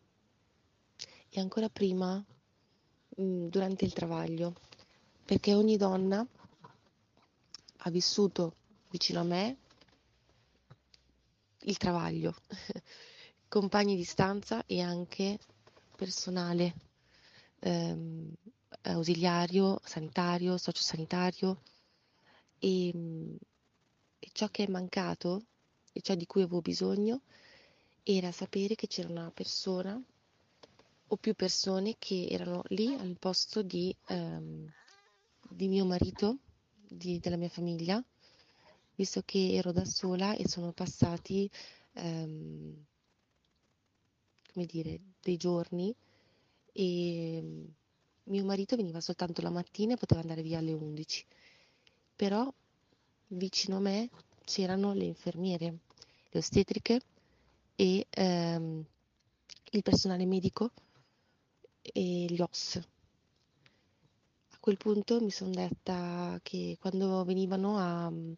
e 1.29 1.39
ancora 1.39 1.69
prima 1.69 2.23
mh, 3.15 3.47
durante 3.47 3.85
il 3.85 3.93
travaglio 3.93 4.53
perché 5.25 5.53
ogni 5.53 5.77
donna 5.77 6.25
ha 7.77 7.89
vissuto 7.89 8.55
vicino 8.89 9.21
a 9.21 9.23
me 9.23 9.57
il 11.61 11.77
travaglio, 11.77 12.35
compagni 13.47 13.95
di 13.95 14.03
stanza 14.03 14.65
e 14.65 14.81
anche 14.81 15.39
personale 15.95 16.73
ehm, 17.59 18.33
ausiliario, 18.81 19.79
sanitario, 19.83 20.57
sociosanitario. 20.57 21.61
E, 22.59 22.89
e 24.19 24.29
ciò 24.31 24.47
che 24.47 24.65
è 24.65 24.69
mancato 24.69 25.45
e 25.91 26.01
ciò 26.01 26.15
di 26.15 26.25
cui 26.25 26.41
avevo 26.41 26.61
bisogno 26.61 27.21
era 28.03 28.31
sapere 28.31 28.75
che 28.75 28.87
c'era 28.87 29.09
una 29.09 29.31
persona 29.31 30.01
o 31.07 31.15
più 31.17 31.35
persone 31.35 31.95
che 31.99 32.27
erano 32.29 32.63
lì 32.67 32.93
al 32.93 33.17
posto 33.19 33.61
di 33.61 33.95
ehm, 34.07 34.71
di 35.55 35.67
mio 35.67 35.85
marito, 35.85 36.39
di, 36.87 37.19
della 37.19 37.37
mia 37.37 37.49
famiglia, 37.49 38.03
visto 38.95 39.21
che 39.23 39.53
ero 39.53 39.71
da 39.71 39.85
sola 39.85 40.35
e 40.35 40.47
sono 40.47 40.71
passati, 40.71 41.49
ehm, 41.93 42.85
come 44.51 44.65
dire, 44.65 44.99
dei 45.19 45.37
giorni 45.37 45.93
e 46.71 47.71
mio 48.25 48.45
marito 48.45 48.75
veniva 48.75 48.99
soltanto 49.01 49.41
la 49.41 49.49
mattina 49.49 49.93
e 49.93 49.97
poteva 49.97 50.21
andare 50.21 50.41
via 50.41 50.59
alle 50.59 50.73
11. 50.73 51.25
Però 52.15 52.51
vicino 53.27 53.77
a 53.77 53.79
me 53.79 54.09
c'erano 54.43 54.93
le 54.93 55.05
infermiere, 55.05 55.79
le 56.29 56.39
ostetriche 56.39 57.01
e 57.75 58.07
ehm, 58.09 58.85
il 59.71 59.81
personale 59.81 60.25
medico 60.25 60.71
e 61.81 62.25
gli 62.29 62.41
OS 62.41 62.79
quel 64.63 64.77
punto 64.77 65.19
mi 65.19 65.29
sono 65.29 65.51
detta 65.51 66.39
che 66.41 66.77
quando 66.79 67.25
venivano 67.25 67.77
a 67.77 68.09
mm, 68.09 68.31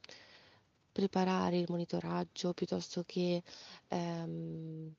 preparare 0.92 1.60
il 1.60 1.68
monitoraggio 1.70 2.52
piuttosto 2.54 3.04
che 3.06 3.44
ehm, 3.90 4.92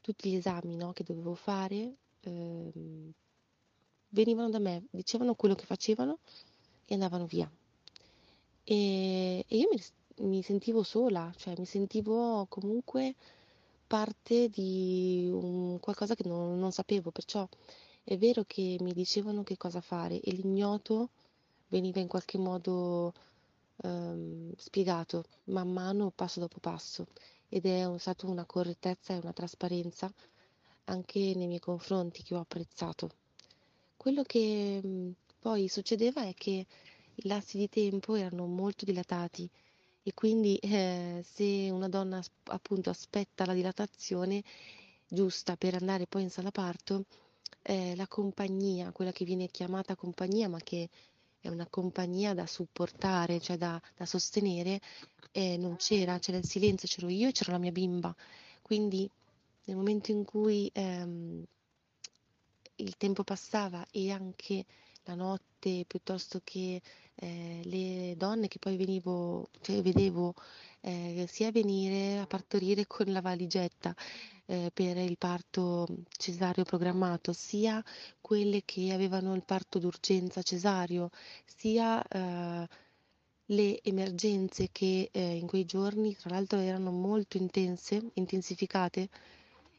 tutti 0.00 0.30
gli 0.30 0.36
esami 0.36 0.76
no, 0.76 0.92
che 0.92 1.02
dovevo 1.02 1.34
fare, 1.34 1.96
ehm, 2.20 3.10
venivano 4.10 4.50
da 4.50 4.60
me, 4.60 4.84
dicevano 4.90 5.34
quello 5.34 5.56
che 5.56 5.64
facevano 5.64 6.20
e 6.84 6.94
andavano 6.94 7.26
via. 7.26 7.50
E, 8.62 9.44
e 9.48 9.56
io 9.56 9.68
mi, 9.72 9.82
mi, 10.28 10.42
sentivo 10.42 10.84
sola, 10.84 11.32
cioè 11.38 11.54
mi 11.58 11.66
sentivo 11.66 12.46
comunque 12.48 13.16
parte 13.88 14.48
di 14.48 15.28
un, 15.28 15.80
qualcosa 15.80 16.14
che 16.14 16.28
non, 16.28 16.56
non 16.56 16.70
sapevo, 16.70 17.10
perciò 17.10 17.48
è 18.04 18.16
vero 18.18 18.44
che 18.46 18.76
mi 18.80 18.92
dicevano 18.92 19.42
che 19.42 19.56
cosa 19.56 19.80
fare 19.80 20.20
e 20.20 20.32
l'ignoto 20.32 21.10
veniva 21.68 22.00
in 22.00 22.08
qualche 22.08 22.38
modo 22.38 23.12
ehm, 23.82 24.52
spiegato 24.56 25.24
man 25.44 25.70
mano, 25.72 26.10
passo 26.14 26.40
dopo 26.40 26.58
passo, 26.60 27.06
ed 27.48 27.66
è 27.66 27.86
stata 27.98 28.26
una 28.26 28.44
correttezza 28.44 29.14
e 29.14 29.18
una 29.18 29.32
trasparenza 29.32 30.12
anche 30.84 31.18
nei 31.36 31.46
miei 31.46 31.60
confronti 31.60 32.22
che 32.22 32.34
ho 32.34 32.40
apprezzato. 32.40 33.10
Quello 33.96 34.22
che 34.22 34.80
mh, 34.82 35.10
poi 35.38 35.68
succedeva 35.68 36.22
è 36.24 36.34
che 36.34 36.66
i 37.14 37.28
lassi 37.28 37.58
di 37.58 37.68
tempo 37.68 38.14
erano 38.14 38.46
molto 38.46 38.84
dilatati 38.84 39.48
e 40.02 40.14
quindi 40.14 40.56
eh, 40.56 41.22
se 41.24 41.70
una 41.70 41.88
donna 41.88 42.22
appunto 42.44 42.90
aspetta 42.90 43.44
la 43.46 43.54
dilatazione 43.54 44.42
giusta 45.08 45.56
per 45.56 45.74
andare 45.74 46.06
poi 46.06 46.22
in 46.22 46.30
sala 46.30 46.50
parto, 46.50 47.04
eh, 47.62 47.94
la 47.96 48.06
compagnia, 48.06 48.92
quella 48.92 49.12
che 49.12 49.24
viene 49.24 49.48
chiamata 49.48 49.96
compagnia, 49.96 50.48
ma 50.48 50.58
che 50.58 50.88
è 51.40 51.48
una 51.48 51.66
compagnia 51.68 52.34
da 52.34 52.46
supportare, 52.46 53.40
cioè 53.40 53.56
da, 53.56 53.80
da 53.96 54.06
sostenere, 54.06 54.80
eh, 55.32 55.56
non 55.56 55.76
c'era, 55.76 56.18
c'era 56.18 56.38
il 56.38 56.44
silenzio, 56.46 56.88
c'ero 56.88 57.08
io 57.08 57.28
e 57.28 57.32
c'era 57.32 57.52
la 57.52 57.58
mia 57.58 57.72
bimba. 57.72 58.14
Quindi 58.62 59.08
nel 59.64 59.76
momento 59.76 60.10
in 60.10 60.24
cui 60.24 60.70
ehm, 60.72 61.44
il 62.76 62.96
tempo 62.96 63.24
passava 63.24 63.86
e 63.90 64.10
anche 64.10 64.64
la 65.04 65.14
notte, 65.14 65.84
piuttosto 65.86 66.40
che 66.44 66.80
eh, 67.14 67.60
le 67.64 68.14
donne 68.16 68.48
che 68.48 68.58
poi 68.58 68.76
venivo, 68.76 69.48
cioè 69.60 69.82
vedevo 69.82 70.34
eh, 70.80 71.26
sia 71.28 71.50
venire 71.50 72.18
a 72.18 72.26
partorire 72.26 72.86
con 72.86 73.12
la 73.12 73.20
valigetta 73.20 73.94
eh, 74.46 74.70
per 74.72 74.96
il 74.96 75.16
parto 75.18 75.86
cesareo 76.10 76.64
programmato, 76.64 77.32
sia 77.32 77.82
quelle 78.20 78.62
che 78.64 78.92
avevano 78.92 79.34
il 79.34 79.44
parto 79.44 79.78
d'urgenza 79.78 80.42
cesareo, 80.42 81.10
sia 81.44 82.02
eh, 82.06 82.68
le 83.46 83.82
emergenze 83.82 84.68
che 84.72 85.08
eh, 85.12 85.36
in 85.36 85.46
quei 85.46 85.64
giorni 85.64 86.16
tra 86.16 86.30
l'altro 86.30 86.58
erano 86.58 86.90
molto 86.90 87.36
intense, 87.36 88.10
intensificate. 88.14 89.08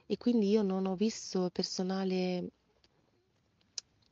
E 0.06 0.18
quindi 0.18 0.50
io 0.50 0.62
non 0.62 0.86
ho 0.88 0.96
visto 0.96 1.50
personale 1.54 2.50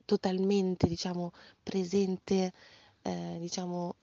totalmente 0.10 0.88
diciamo 0.88 1.32
presente 1.62 2.52
eh, 3.04 3.38
diciamo 3.39 3.95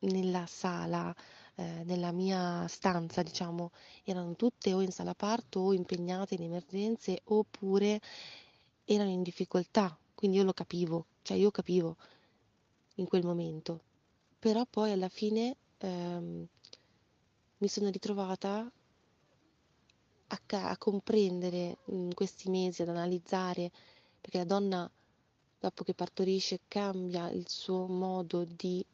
nella 0.00 0.46
sala 0.46 1.14
eh, 1.56 1.82
nella 1.84 2.10
mia 2.12 2.66
stanza, 2.68 3.22
diciamo, 3.22 3.70
erano 4.04 4.34
tutte 4.34 4.72
o 4.74 4.80
in 4.82 4.90
sala 4.90 5.14
parto 5.14 5.60
o 5.60 5.72
impegnate 5.72 6.34
in 6.34 6.42
emergenze 6.42 7.20
oppure 7.26 8.00
erano 8.84 9.10
in 9.10 9.22
difficoltà, 9.22 9.96
quindi 10.14 10.38
io 10.38 10.42
lo 10.44 10.52
capivo, 10.52 11.06
cioè 11.22 11.36
io 11.36 11.50
capivo 11.52 11.96
in 12.96 13.06
quel 13.06 13.24
momento. 13.24 13.80
Però 14.38 14.64
poi 14.68 14.90
alla 14.92 15.08
fine 15.08 15.56
ehm, 15.78 16.46
mi 17.58 17.68
sono 17.68 17.90
ritrovata 17.90 18.70
a, 20.28 20.38
ca- 20.46 20.68
a 20.70 20.76
comprendere 20.78 21.78
in 21.86 22.12
questi 22.14 22.50
mesi, 22.50 22.82
ad 22.82 22.88
analizzare, 22.88 23.70
perché 24.20 24.38
la 24.38 24.44
donna 24.44 24.90
dopo 25.64 25.82
che 25.82 25.94
partorisce 25.94 26.60
cambia 26.68 27.30
il 27.30 27.48
suo 27.48 27.86
modo 27.86 28.44
di 28.44 28.84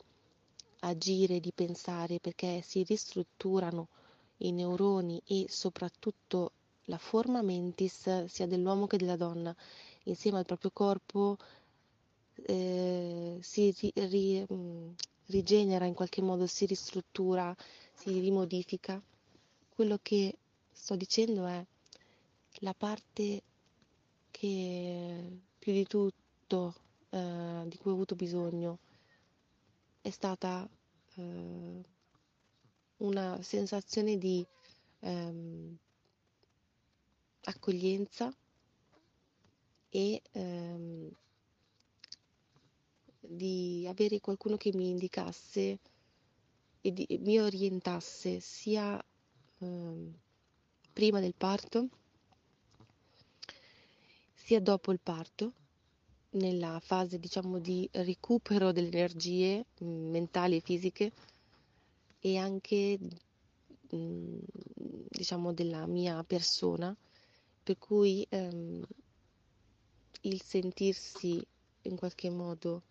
agire, 0.80 1.40
di 1.40 1.50
pensare, 1.52 2.20
perché 2.20 2.62
si 2.62 2.84
ristrutturano 2.84 3.88
i 4.38 4.52
neuroni 4.52 5.20
e 5.26 5.46
soprattutto 5.48 6.52
la 6.84 6.96
forma 6.96 7.42
mentis 7.42 8.26
sia 8.26 8.46
dell'uomo 8.46 8.86
che 8.86 8.98
della 8.98 9.16
donna 9.16 9.54
insieme 10.04 10.38
al 10.38 10.46
proprio 10.46 10.70
corpo 10.72 11.36
eh, 12.46 13.38
si 13.40 13.74
ri, 13.76 13.92
ri, 14.06 14.46
mm, 14.52 14.92
rigenera 15.26 15.86
in 15.86 15.94
qualche 15.94 16.22
modo, 16.22 16.46
si 16.46 16.66
ristruttura, 16.66 17.54
si 17.92 18.16
rimodifica. 18.20 19.02
Quello 19.74 19.98
che 20.00 20.36
sto 20.70 20.94
dicendo 20.94 21.46
è 21.46 21.66
la 22.60 22.74
parte 22.74 23.42
che 24.30 25.40
più 25.58 25.72
di 25.72 25.84
tutto 25.84 26.28
eh, 27.10 27.64
di 27.66 27.76
cui 27.76 27.90
ho 27.90 27.94
avuto 27.94 28.14
bisogno. 28.14 28.78
È 30.00 30.10
stata 30.10 30.68
eh, 31.16 31.84
una 32.98 33.42
sensazione 33.42 34.18
di 34.18 34.46
ehm, 35.00 35.76
accoglienza 37.44 38.34
e 39.90 40.22
ehm, 40.32 41.10
di 43.20 43.86
avere 43.88 44.20
qualcuno 44.20 44.56
che 44.56 44.72
mi 44.74 44.88
indicasse 44.88 45.78
e 46.82 46.92
di, 46.92 47.06
mi 47.20 47.38
orientasse 47.38 48.40
sia 48.40 49.02
ehm, 49.58 50.18
prima 50.92 51.20
del 51.20 51.34
parto 51.34 51.88
sia 54.34 54.60
dopo 54.60 54.90
il 54.92 55.00
parto 55.00 55.52
nella 56.32 56.78
fase 56.80 57.18
diciamo 57.18 57.58
di 57.58 57.88
recupero 57.92 58.72
delle 58.72 58.88
energie 58.88 59.64
mm, 59.82 60.10
mentali 60.10 60.56
e 60.56 60.60
fisiche 60.60 61.12
e 62.20 62.36
anche 62.36 62.98
mm, 63.94 64.38
diciamo 65.08 65.52
della 65.52 65.86
mia 65.86 66.22
persona 66.24 66.94
per 67.62 67.78
cui 67.78 68.26
ehm, 68.28 68.84
il 70.22 70.42
sentirsi 70.42 71.44
in 71.82 71.96
qualche 71.96 72.30
modo 72.30 72.82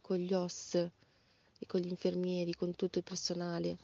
con 0.00 0.16
gli 0.16 0.32
OS 0.34 0.74
e 0.74 1.66
con 1.66 1.80
gli 1.80 1.88
infermieri, 1.88 2.54
con 2.54 2.74
tutto 2.74 2.98
il 2.98 3.04
personale 3.04 3.76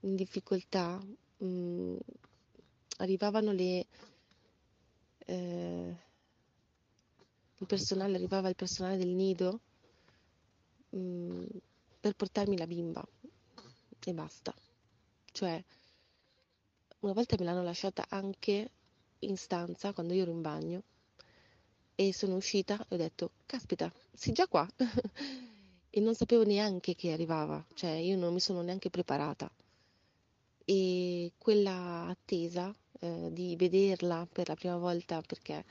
in 0.00 0.16
difficoltà, 0.16 1.00
mh, 1.38 1.46
mm, 1.46 1.96
arrivavano 2.98 3.52
le... 3.52 3.86
Eh, 5.26 5.96
il 7.62 7.68
personale, 7.68 8.16
arrivava 8.16 8.48
il 8.48 8.56
personale 8.56 8.96
del 8.96 9.08
nido 9.08 9.60
mh, 10.90 10.98
mm, 10.98 11.44
per 12.00 12.14
portarmi 12.14 12.58
la 12.58 12.66
bimba 12.66 13.06
e 14.04 14.12
basta. 14.12 14.52
Cioè, 15.30 15.64
una 17.00 17.12
volta 17.12 17.36
me 17.38 17.44
l'hanno 17.44 17.62
lasciata 17.62 18.04
anche 18.08 18.70
in 19.20 19.36
stanza 19.36 19.92
quando 19.92 20.12
io 20.12 20.22
ero 20.22 20.32
in 20.32 20.40
bagno 20.40 20.82
e 21.94 22.12
sono 22.12 22.34
uscita 22.36 22.84
e 22.88 22.94
ho 22.94 22.98
detto, 22.98 23.30
caspita, 23.46 23.92
sei 24.12 24.32
già 24.32 24.48
qua? 24.48 24.68
e 25.90 26.00
non 26.00 26.14
sapevo 26.14 26.44
neanche 26.44 26.96
che 26.96 27.12
arrivava, 27.12 27.64
cioè 27.74 27.90
io 27.90 28.16
non 28.16 28.32
mi 28.32 28.40
sono 28.40 28.60
neanche 28.62 28.90
preparata. 28.90 29.50
E 30.64 31.32
quella 31.38 32.06
attesa 32.08 32.74
eh, 33.00 33.28
di 33.32 33.54
vederla 33.56 34.26
per 34.30 34.48
la 34.48 34.54
prima 34.54 34.76
volta 34.76 35.20
perché 35.20 35.64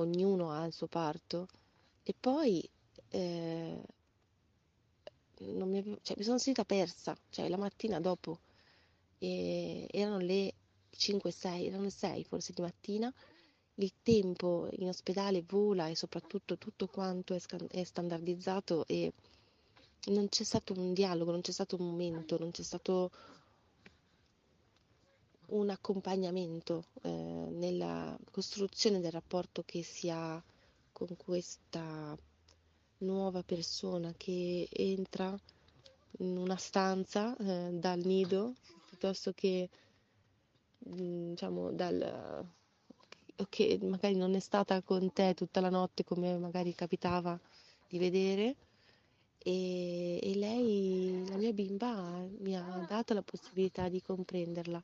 ognuno 0.00 0.50
ha 0.50 0.64
il 0.64 0.72
suo 0.72 0.86
parto. 0.86 1.48
E 2.02 2.14
poi 2.18 2.68
eh, 3.10 3.82
mi, 5.40 5.78
avevo, 5.78 5.98
cioè, 6.02 6.16
mi, 6.16 6.24
sono 6.24 6.38
sentita 6.38 6.64
persa, 6.64 7.16
cioè 7.30 7.48
la 7.48 7.56
mattina 7.56 8.00
dopo 8.00 8.40
e 9.18 9.86
erano 9.90 10.18
le 10.18 10.54
5-6, 10.96 11.66
erano 11.66 11.84
le 11.84 11.90
6 11.90 12.24
forse 12.24 12.52
di 12.52 12.62
mattina. 12.62 13.12
Il 13.74 13.92
tempo 14.02 14.68
in 14.72 14.88
ospedale 14.88 15.44
vola 15.46 15.86
e 15.86 15.94
soprattutto 15.94 16.58
tutto 16.58 16.88
quanto 16.88 17.34
è, 17.34 17.38
scan- 17.38 17.68
è 17.70 17.84
standardizzato 17.84 18.84
e 18.86 19.12
non 20.06 20.28
c'è 20.28 20.42
stato 20.42 20.72
un 20.72 20.92
dialogo, 20.92 21.30
non 21.30 21.42
c'è 21.42 21.52
stato 21.52 21.76
un 21.76 21.86
momento, 21.86 22.38
non 22.38 22.50
c'è 22.50 22.62
stato 22.62 23.10
un 25.48 25.70
accompagnamento 25.70 26.84
eh, 27.02 27.08
nella 27.10 28.16
costruzione 28.30 29.00
del 29.00 29.12
rapporto 29.12 29.62
che 29.64 29.82
si 29.82 30.10
ha 30.10 30.42
con 30.92 31.16
questa 31.16 32.16
nuova 32.98 33.42
persona 33.42 34.12
che 34.16 34.68
entra 34.70 35.38
in 36.18 36.36
una 36.36 36.56
stanza 36.56 37.36
eh, 37.36 37.70
dal 37.72 38.00
nido 38.00 38.54
piuttosto 38.88 39.32
che 39.32 39.68
mm, 40.88 41.30
diciamo 41.30 41.72
dal 41.72 42.46
che 43.48 43.78
magari 43.82 44.16
non 44.16 44.34
è 44.34 44.40
stata 44.40 44.82
con 44.82 45.12
te 45.12 45.34
tutta 45.34 45.60
la 45.60 45.70
notte 45.70 46.02
come 46.02 46.36
magari 46.38 46.74
capitava 46.74 47.38
di 47.86 47.98
vedere 47.98 48.56
e, 49.38 50.18
e 50.20 50.34
lei, 50.34 51.24
la 51.28 51.36
mia 51.36 51.52
bimba, 51.52 52.26
mi 52.40 52.56
ha 52.56 52.84
dato 52.86 53.14
la 53.14 53.22
possibilità 53.22 53.88
di 53.88 54.02
comprenderla. 54.02 54.82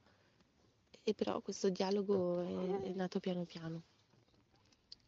E 1.04 1.14
però 1.14 1.40
questo 1.40 1.68
dialogo 1.68 2.40
è, 2.40 2.88
è 2.88 2.92
nato 2.94 3.20
piano 3.20 3.44
piano. 3.44 3.82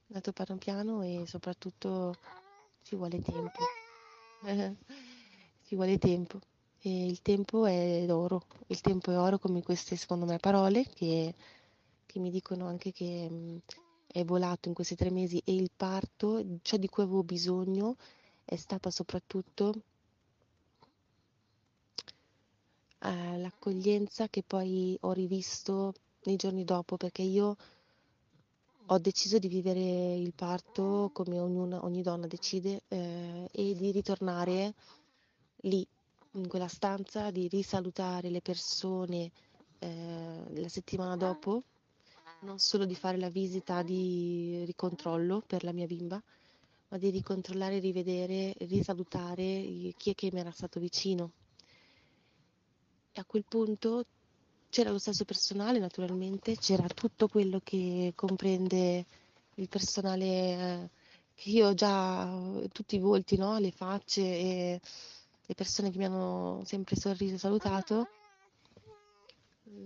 È 0.06 0.12
nato 0.12 0.32
piano 0.32 0.56
piano 0.58 1.02
e 1.02 1.24
soprattutto 1.26 2.14
ci 2.82 2.96
vuole 2.96 3.20
tempo. 3.20 3.58
ci 5.66 5.74
vuole 5.74 5.98
tempo. 5.98 6.38
E 6.80 7.06
il 7.06 7.22
tempo 7.22 7.66
è 7.66 8.06
oro. 8.12 8.42
Il 8.68 8.80
tempo 8.80 9.10
è 9.10 9.18
oro 9.18 9.38
come 9.38 9.62
queste 9.62 9.96
secondo 9.96 10.26
me 10.26 10.38
parole 10.38 10.86
che 10.94 11.34
che 12.16 12.22
mi 12.22 12.30
dicono 12.30 12.66
anche 12.66 12.92
che 12.92 13.28
mh, 13.28 13.58
è 14.06 14.24
volato 14.24 14.68
in 14.68 14.74
questi 14.74 14.94
tre 14.94 15.10
mesi 15.10 15.42
e 15.44 15.54
il 15.54 15.70
parto, 15.76 16.42
ciò 16.62 16.78
di 16.78 16.88
cui 16.88 17.02
avevo 17.02 17.22
bisogno 17.22 17.96
è 18.44 18.56
stata 18.56 18.90
soprattutto 18.90 19.74
eh, 23.00 23.38
l'accoglienza 23.38 24.28
che 24.28 24.42
poi 24.46 24.96
ho 25.00 25.12
rivisto 25.12 25.94
nei 26.24 26.36
giorni 26.36 26.64
dopo 26.64 26.96
perché 26.96 27.22
io 27.22 27.56
ho 28.86 28.98
deciso 28.98 29.38
di 29.38 29.48
vivere 29.48 30.14
il 30.14 30.32
parto 30.32 31.10
come 31.12 31.40
ognuna, 31.40 31.84
ogni 31.84 32.02
donna 32.02 32.26
decide 32.26 32.82
eh, 32.88 33.48
e 33.50 33.74
di 33.74 33.90
ritornare 33.90 34.74
lì 35.62 35.86
in 36.32 36.46
quella 36.48 36.68
stanza, 36.68 37.30
di 37.30 37.48
risalutare 37.48 38.30
le 38.30 38.40
persone 38.40 39.30
eh, 39.78 40.42
la 40.54 40.68
settimana 40.68 41.16
dopo 41.16 41.62
non 42.40 42.58
solo 42.58 42.84
di 42.84 42.94
fare 42.94 43.16
la 43.18 43.30
visita 43.30 43.82
di 43.82 44.62
ricontrollo 44.66 45.42
per 45.46 45.64
la 45.64 45.72
mia 45.72 45.86
bimba, 45.86 46.22
ma 46.88 46.98
di 46.98 47.10
ricontrollare, 47.10 47.78
rivedere, 47.78 48.54
risalutare 48.58 49.92
chi 49.96 50.10
è 50.10 50.14
che 50.14 50.30
mi 50.32 50.40
era 50.40 50.50
stato 50.50 50.78
vicino. 50.78 51.32
A 53.18 53.24
quel 53.24 53.44
punto 53.48 54.04
c'era 54.68 54.90
lo 54.90 54.98
stesso 54.98 55.24
personale, 55.24 55.78
naturalmente, 55.78 56.56
c'era 56.56 56.86
tutto 56.86 57.28
quello 57.28 57.60
che 57.64 58.12
comprende 58.14 59.06
il 59.54 59.68
personale 59.68 60.24
eh, 60.26 60.90
che 61.34 61.48
io 61.48 61.68
ho 61.68 61.74
già, 61.74 62.30
tutti 62.72 62.96
i 62.96 62.98
volti, 62.98 63.36
no? 63.36 63.58
le 63.58 63.70
facce 63.70 64.20
e 64.20 64.80
le 65.46 65.54
persone 65.54 65.90
che 65.90 65.96
mi 65.96 66.04
hanno 66.04 66.62
sempre 66.66 66.96
sorriso 66.96 67.36
e 67.36 67.38
salutato, 67.38 68.08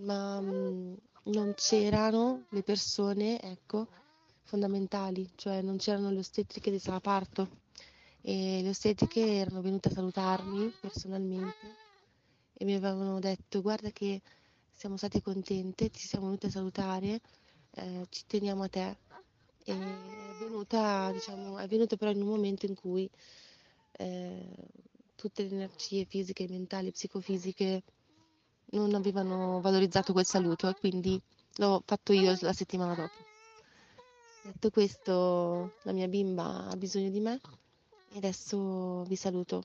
ma 0.01 0.41
mm, 0.41 0.95
non 1.25 1.55
c'erano 1.55 2.47
le 2.51 2.63
persone, 2.63 3.41
ecco, 3.41 3.87
fondamentali, 4.43 5.31
cioè 5.37 5.63
non 5.63 5.77
c'erano 5.77 6.11
le 6.11 6.19
ostetriche 6.19 6.73
di 6.73 6.81
sala 6.81 6.99
parto 6.99 7.59
e 8.23 8.61
le 8.61 8.71
ostetriche 8.71 9.25
erano 9.25 9.61
venute 9.61 9.89
a 9.89 9.93
salutarmi 9.93 10.75
personalmente 10.81 11.89
e 12.61 12.67
mi 12.67 12.75
avevano 12.75 13.19
detto 13.21 13.63
guarda 13.63 13.89
che 13.89 14.21
siamo 14.71 14.99
state 14.99 15.23
contente, 15.23 15.89
ti 15.89 15.99
siamo 15.99 16.27
venute 16.27 16.49
a 16.49 16.51
salutare, 16.51 17.23
eh, 17.71 18.07
ci 18.11 18.25
teniamo 18.27 18.65
a 18.65 18.69
te. 18.69 18.99
E 19.65 19.73
è 19.73 20.39
venuta, 20.39 21.11
diciamo, 21.11 21.57
è 21.57 21.67
venuta 21.67 21.97
però 21.97 22.11
in 22.11 22.21
un 22.21 22.29
momento 22.29 22.67
in 22.67 22.75
cui 22.75 23.09
eh, 23.93 24.47
tutte 25.15 25.43
le 25.45 25.55
energie 25.55 26.05
fisiche, 26.05 26.47
mentali, 26.51 26.91
psicofisiche 26.91 27.83
non 28.73 28.95
avevano 28.95 29.63
valorizzato 29.63 30.13
quel 30.13 30.27
saluto 30.27 30.69
e 30.69 30.75
quindi 30.75 31.19
l'ho 31.57 31.83
fatto 31.87 32.13
io 32.13 32.37
la 32.41 32.53
settimana 32.53 32.95
dopo. 32.95 33.15
Detto 34.43 34.69
questo, 34.69 35.77
la 35.85 35.93
mia 35.93 36.09
bimba 36.09 36.67
ha 36.69 36.77
bisogno 36.77 37.09
di 37.09 37.21
me 37.21 37.41
e 38.13 38.19
adesso 38.19 39.03
vi 39.05 39.17
saluto, 39.17 39.65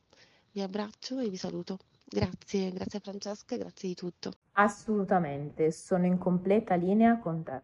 vi 0.54 0.62
abbraccio 0.62 1.20
e 1.20 1.28
vi 1.28 1.36
saluto. 1.36 1.78
Grazie, 2.08 2.72
grazie 2.72 3.00
Francesca, 3.00 3.58
grazie 3.58 3.90
di 3.90 3.96
tutto. 3.96 4.32
Assolutamente, 4.54 5.72
sono 5.72 6.06
in 6.06 6.20
completa 6.20 6.76
linea 6.76 7.18
con 7.18 7.44
te. 7.44 7.64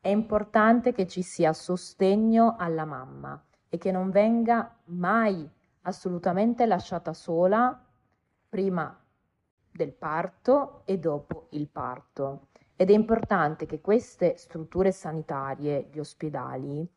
È 0.00 0.08
importante 0.08 0.92
che 0.92 1.06
ci 1.06 1.22
sia 1.22 1.52
sostegno 1.52 2.56
alla 2.58 2.84
mamma 2.84 3.42
e 3.68 3.76
che 3.76 3.92
non 3.92 4.10
venga 4.10 4.76
mai 4.86 5.48
assolutamente 5.82 6.64
lasciata 6.64 7.12
sola 7.12 7.84
prima 8.48 8.98
del 9.70 9.92
parto 9.92 10.82
e 10.86 10.98
dopo 10.98 11.48
il 11.50 11.68
parto. 11.68 12.48
Ed 12.76 12.90
è 12.90 12.94
importante 12.94 13.66
che 13.66 13.80
queste 13.80 14.36
strutture 14.36 14.90
sanitarie, 14.90 15.90
gli 15.92 15.98
ospedali, 15.98 16.88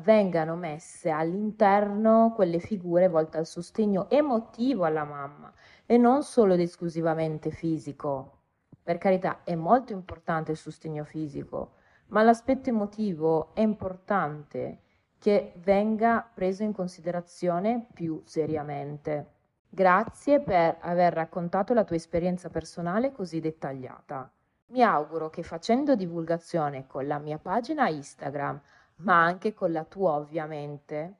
vengano 0.00 0.54
messe 0.54 1.10
all'interno 1.10 2.32
quelle 2.34 2.58
figure 2.58 3.08
volte 3.08 3.38
al 3.38 3.46
sostegno 3.46 4.10
emotivo 4.10 4.84
alla 4.84 5.04
mamma 5.04 5.52
e 5.90 5.96
non 5.96 6.22
solo 6.22 6.52
ed 6.52 6.60
esclusivamente 6.60 7.50
fisico, 7.50 8.42
Per 8.82 8.98
carità, 8.98 9.42
è 9.42 9.54
molto 9.54 9.92
importante 9.94 10.50
il 10.50 10.58
sostegno 10.58 11.04
fisico, 11.04 11.72
ma 12.08 12.22
l'aspetto 12.22 12.68
emotivo 12.68 13.54
è 13.54 13.60
importante 13.60 14.80
che 15.18 15.54
venga 15.56 16.26
preso 16.34 16.62
in 16.62 16.72
considerazione 16.72 17.86
più 17.94 18.20
seriamente. 18.24 19.32
Grazie 19.68 20.40
per 20.40 20.76
aver 20.80 21.14
raccontato 21.14 21.72
la 21.72 21.84
tua 21.84 21.96
esperienza 21.96 22.50
personale 22.50 23.12
così 23.12 23.40
dettagliata. 23.40 24.30
Mi 24.66 24.82
auguro 24.82 25.30
che 25.30 25.42
facendo 25.42 25.94
divulgazione 25.94 26.86
con 26.86 27.06
la 27.06 27.18
mia 27.18 27.38
pagina 27.38 27.88
Instagram, 27.88 28.60
ma 28.96 29.22
anche 29.22 29.54
con 29.54 29.72
la 29.72 29.84
tua 29.84 30.16
ovviamente, 30.16 31.16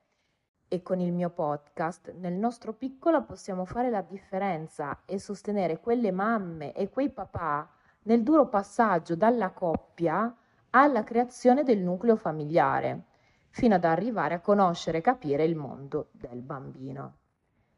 e 0.69 0.83
con 0.83 1.01
il 1.01 1.13
mio 1.13 1.31
podcast, 1.31 2.13
nel 2.19 2.35
nostro 2.35 2.75
piccolo 2.75 3.25
possiamo 3.25 3.65
fare 3.65 3.91
la 3.91 4.03
differenza 4.03 5.01
e 5.07 5.19
sostenere 5.19 5.81
quelle 5.81 6.13
mamme 6.13 6.73
e 6.75 6.91
quei 6.91 7.11
papà 7.11 7.69
nel 8.03 8.23
duro 8.23 8.49
passaggio 8.49 9.17
dalla 9.17 9.51
coppia 9.51 10.35
alla 10.71 11.03
creazione 11.03 11.65
del 11.65 11.79
nucleo 11.79 12.17
familiare, 12.17 13.05
fino 13.51 13.75
ad 13.75 13.85
arrivare 13.85 14.35
a 14.35 14.41
conoscere 14.41 14.99
e 14.99 15.03
capire 15.03 15.45
il 15.45 15.57
mondo 15.57 16.09
del 16.13 16.43
bambino. 16.43 17.17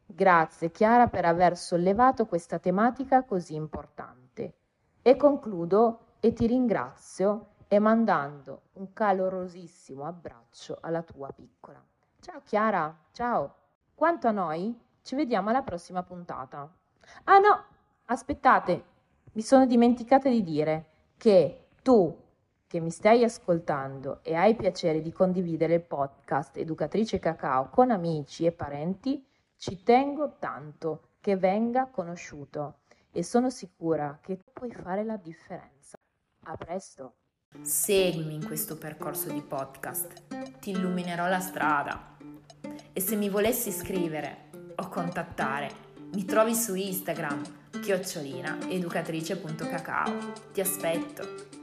Grazie 0.04 0.72
Chiara 0.72 1.06
per 1.06 1.24
aver 1.24 1.56
sollevato 1.56 2.26
questa 2.26 2.58
tematica 2.58 3.24
così 3.24 3.54
importante. 3.54 4.54
E 5.02 5.16
concludo 5.16 6.16
e 6.20 6.32
ti 6.32 6.46
ringrazio 6.46 7.54
e 7.68 7.78
mandando 7.78 8.62
un 8.74 8.92
calorosissimo 8.92 10.04
abbraccio 10.04 10.78
alla 10.80 11.02
tua 11.02 11.30
piccola. 11.32 11.82
Ciao 12.22 12.42
Chiara, 12.44 12.94
ciao. 13.12 13.54
Quanto 13.94 14.28
a 14.28 14.30
noi, 14.30 14.78
ci 15.00 15.14
vediamo 15.14 15.48
alla 15.48 15.62
prossima 15.62 16.02
puntata. 16.02 16.70
Ah 17.24 17.38
no, 17.38 17.64
aspettate, 18.04 18.84
mi 19.32 19.40
sono 19.40 19.64
dimenticata 19.64 20.28
di 20.28 20.42
dire 20.42 20.90
che 21.16 21.68
tu 21.82 22.14
che 22.66 22.78
mi 22.78 22.90
stai 22.90 23.24
ascoltando 23.24 24.18
e 24.22 24.34
hai 24.34 24.54
piacere 24.54 25.00
di 25.00 25.12
condividere 25.12 25.76
il 25.76 25.82
podcast 25.82 26.58
Educatrice 26.58 27.18
Cacao 27.18 27.70
con 27.70 27.90
amici 27.90 28.44
e 28.44 28.52
parenti, 28.52 29.26
ci 29.56 29.82
tengo 29.82 30.36
tanto 30.38 31.14
che 31.20 31.38
venga 31.38 31.86
conosciuto 31.86 32.80
e 33.10 33.22
sono 33.22 33.48
sicura 33.48 34.18
che 34.20 34.38
puoi 34.52 34.70
fare 34.72 35.04
la 35.04 35.16
differenza. 35.16 35.96
A 36.44 36.56
presto! 36.58 37.19
Seguimi 37.62 38.34
in 38.34 38.44
questo 38.46 38.76
percorso 38.76 39.30
di 39.30 39.42
podcast, 39.42 40.12
ti 40.60 40.70
illuminerò 40.70 41.28
la 41.28 41.40
strada. 41.40 42.16
E 42.92 43.00
se 43.00 43.16
mi 43.16 43.28
volessi 43.28 43.70
scrivere 43.70 44.50
o 44.76 44.88
contattare, 44.88 45.70
mi 46.12 46.24
trovi 46.24 46.54
su 46.54 46.74
Instagram, 46.74 47.42
chiocciolina 47.80 48.68
educatrice.cacao. 48.68 50.32
Ti 50.52 50.60
aspetto. 50.60 51.59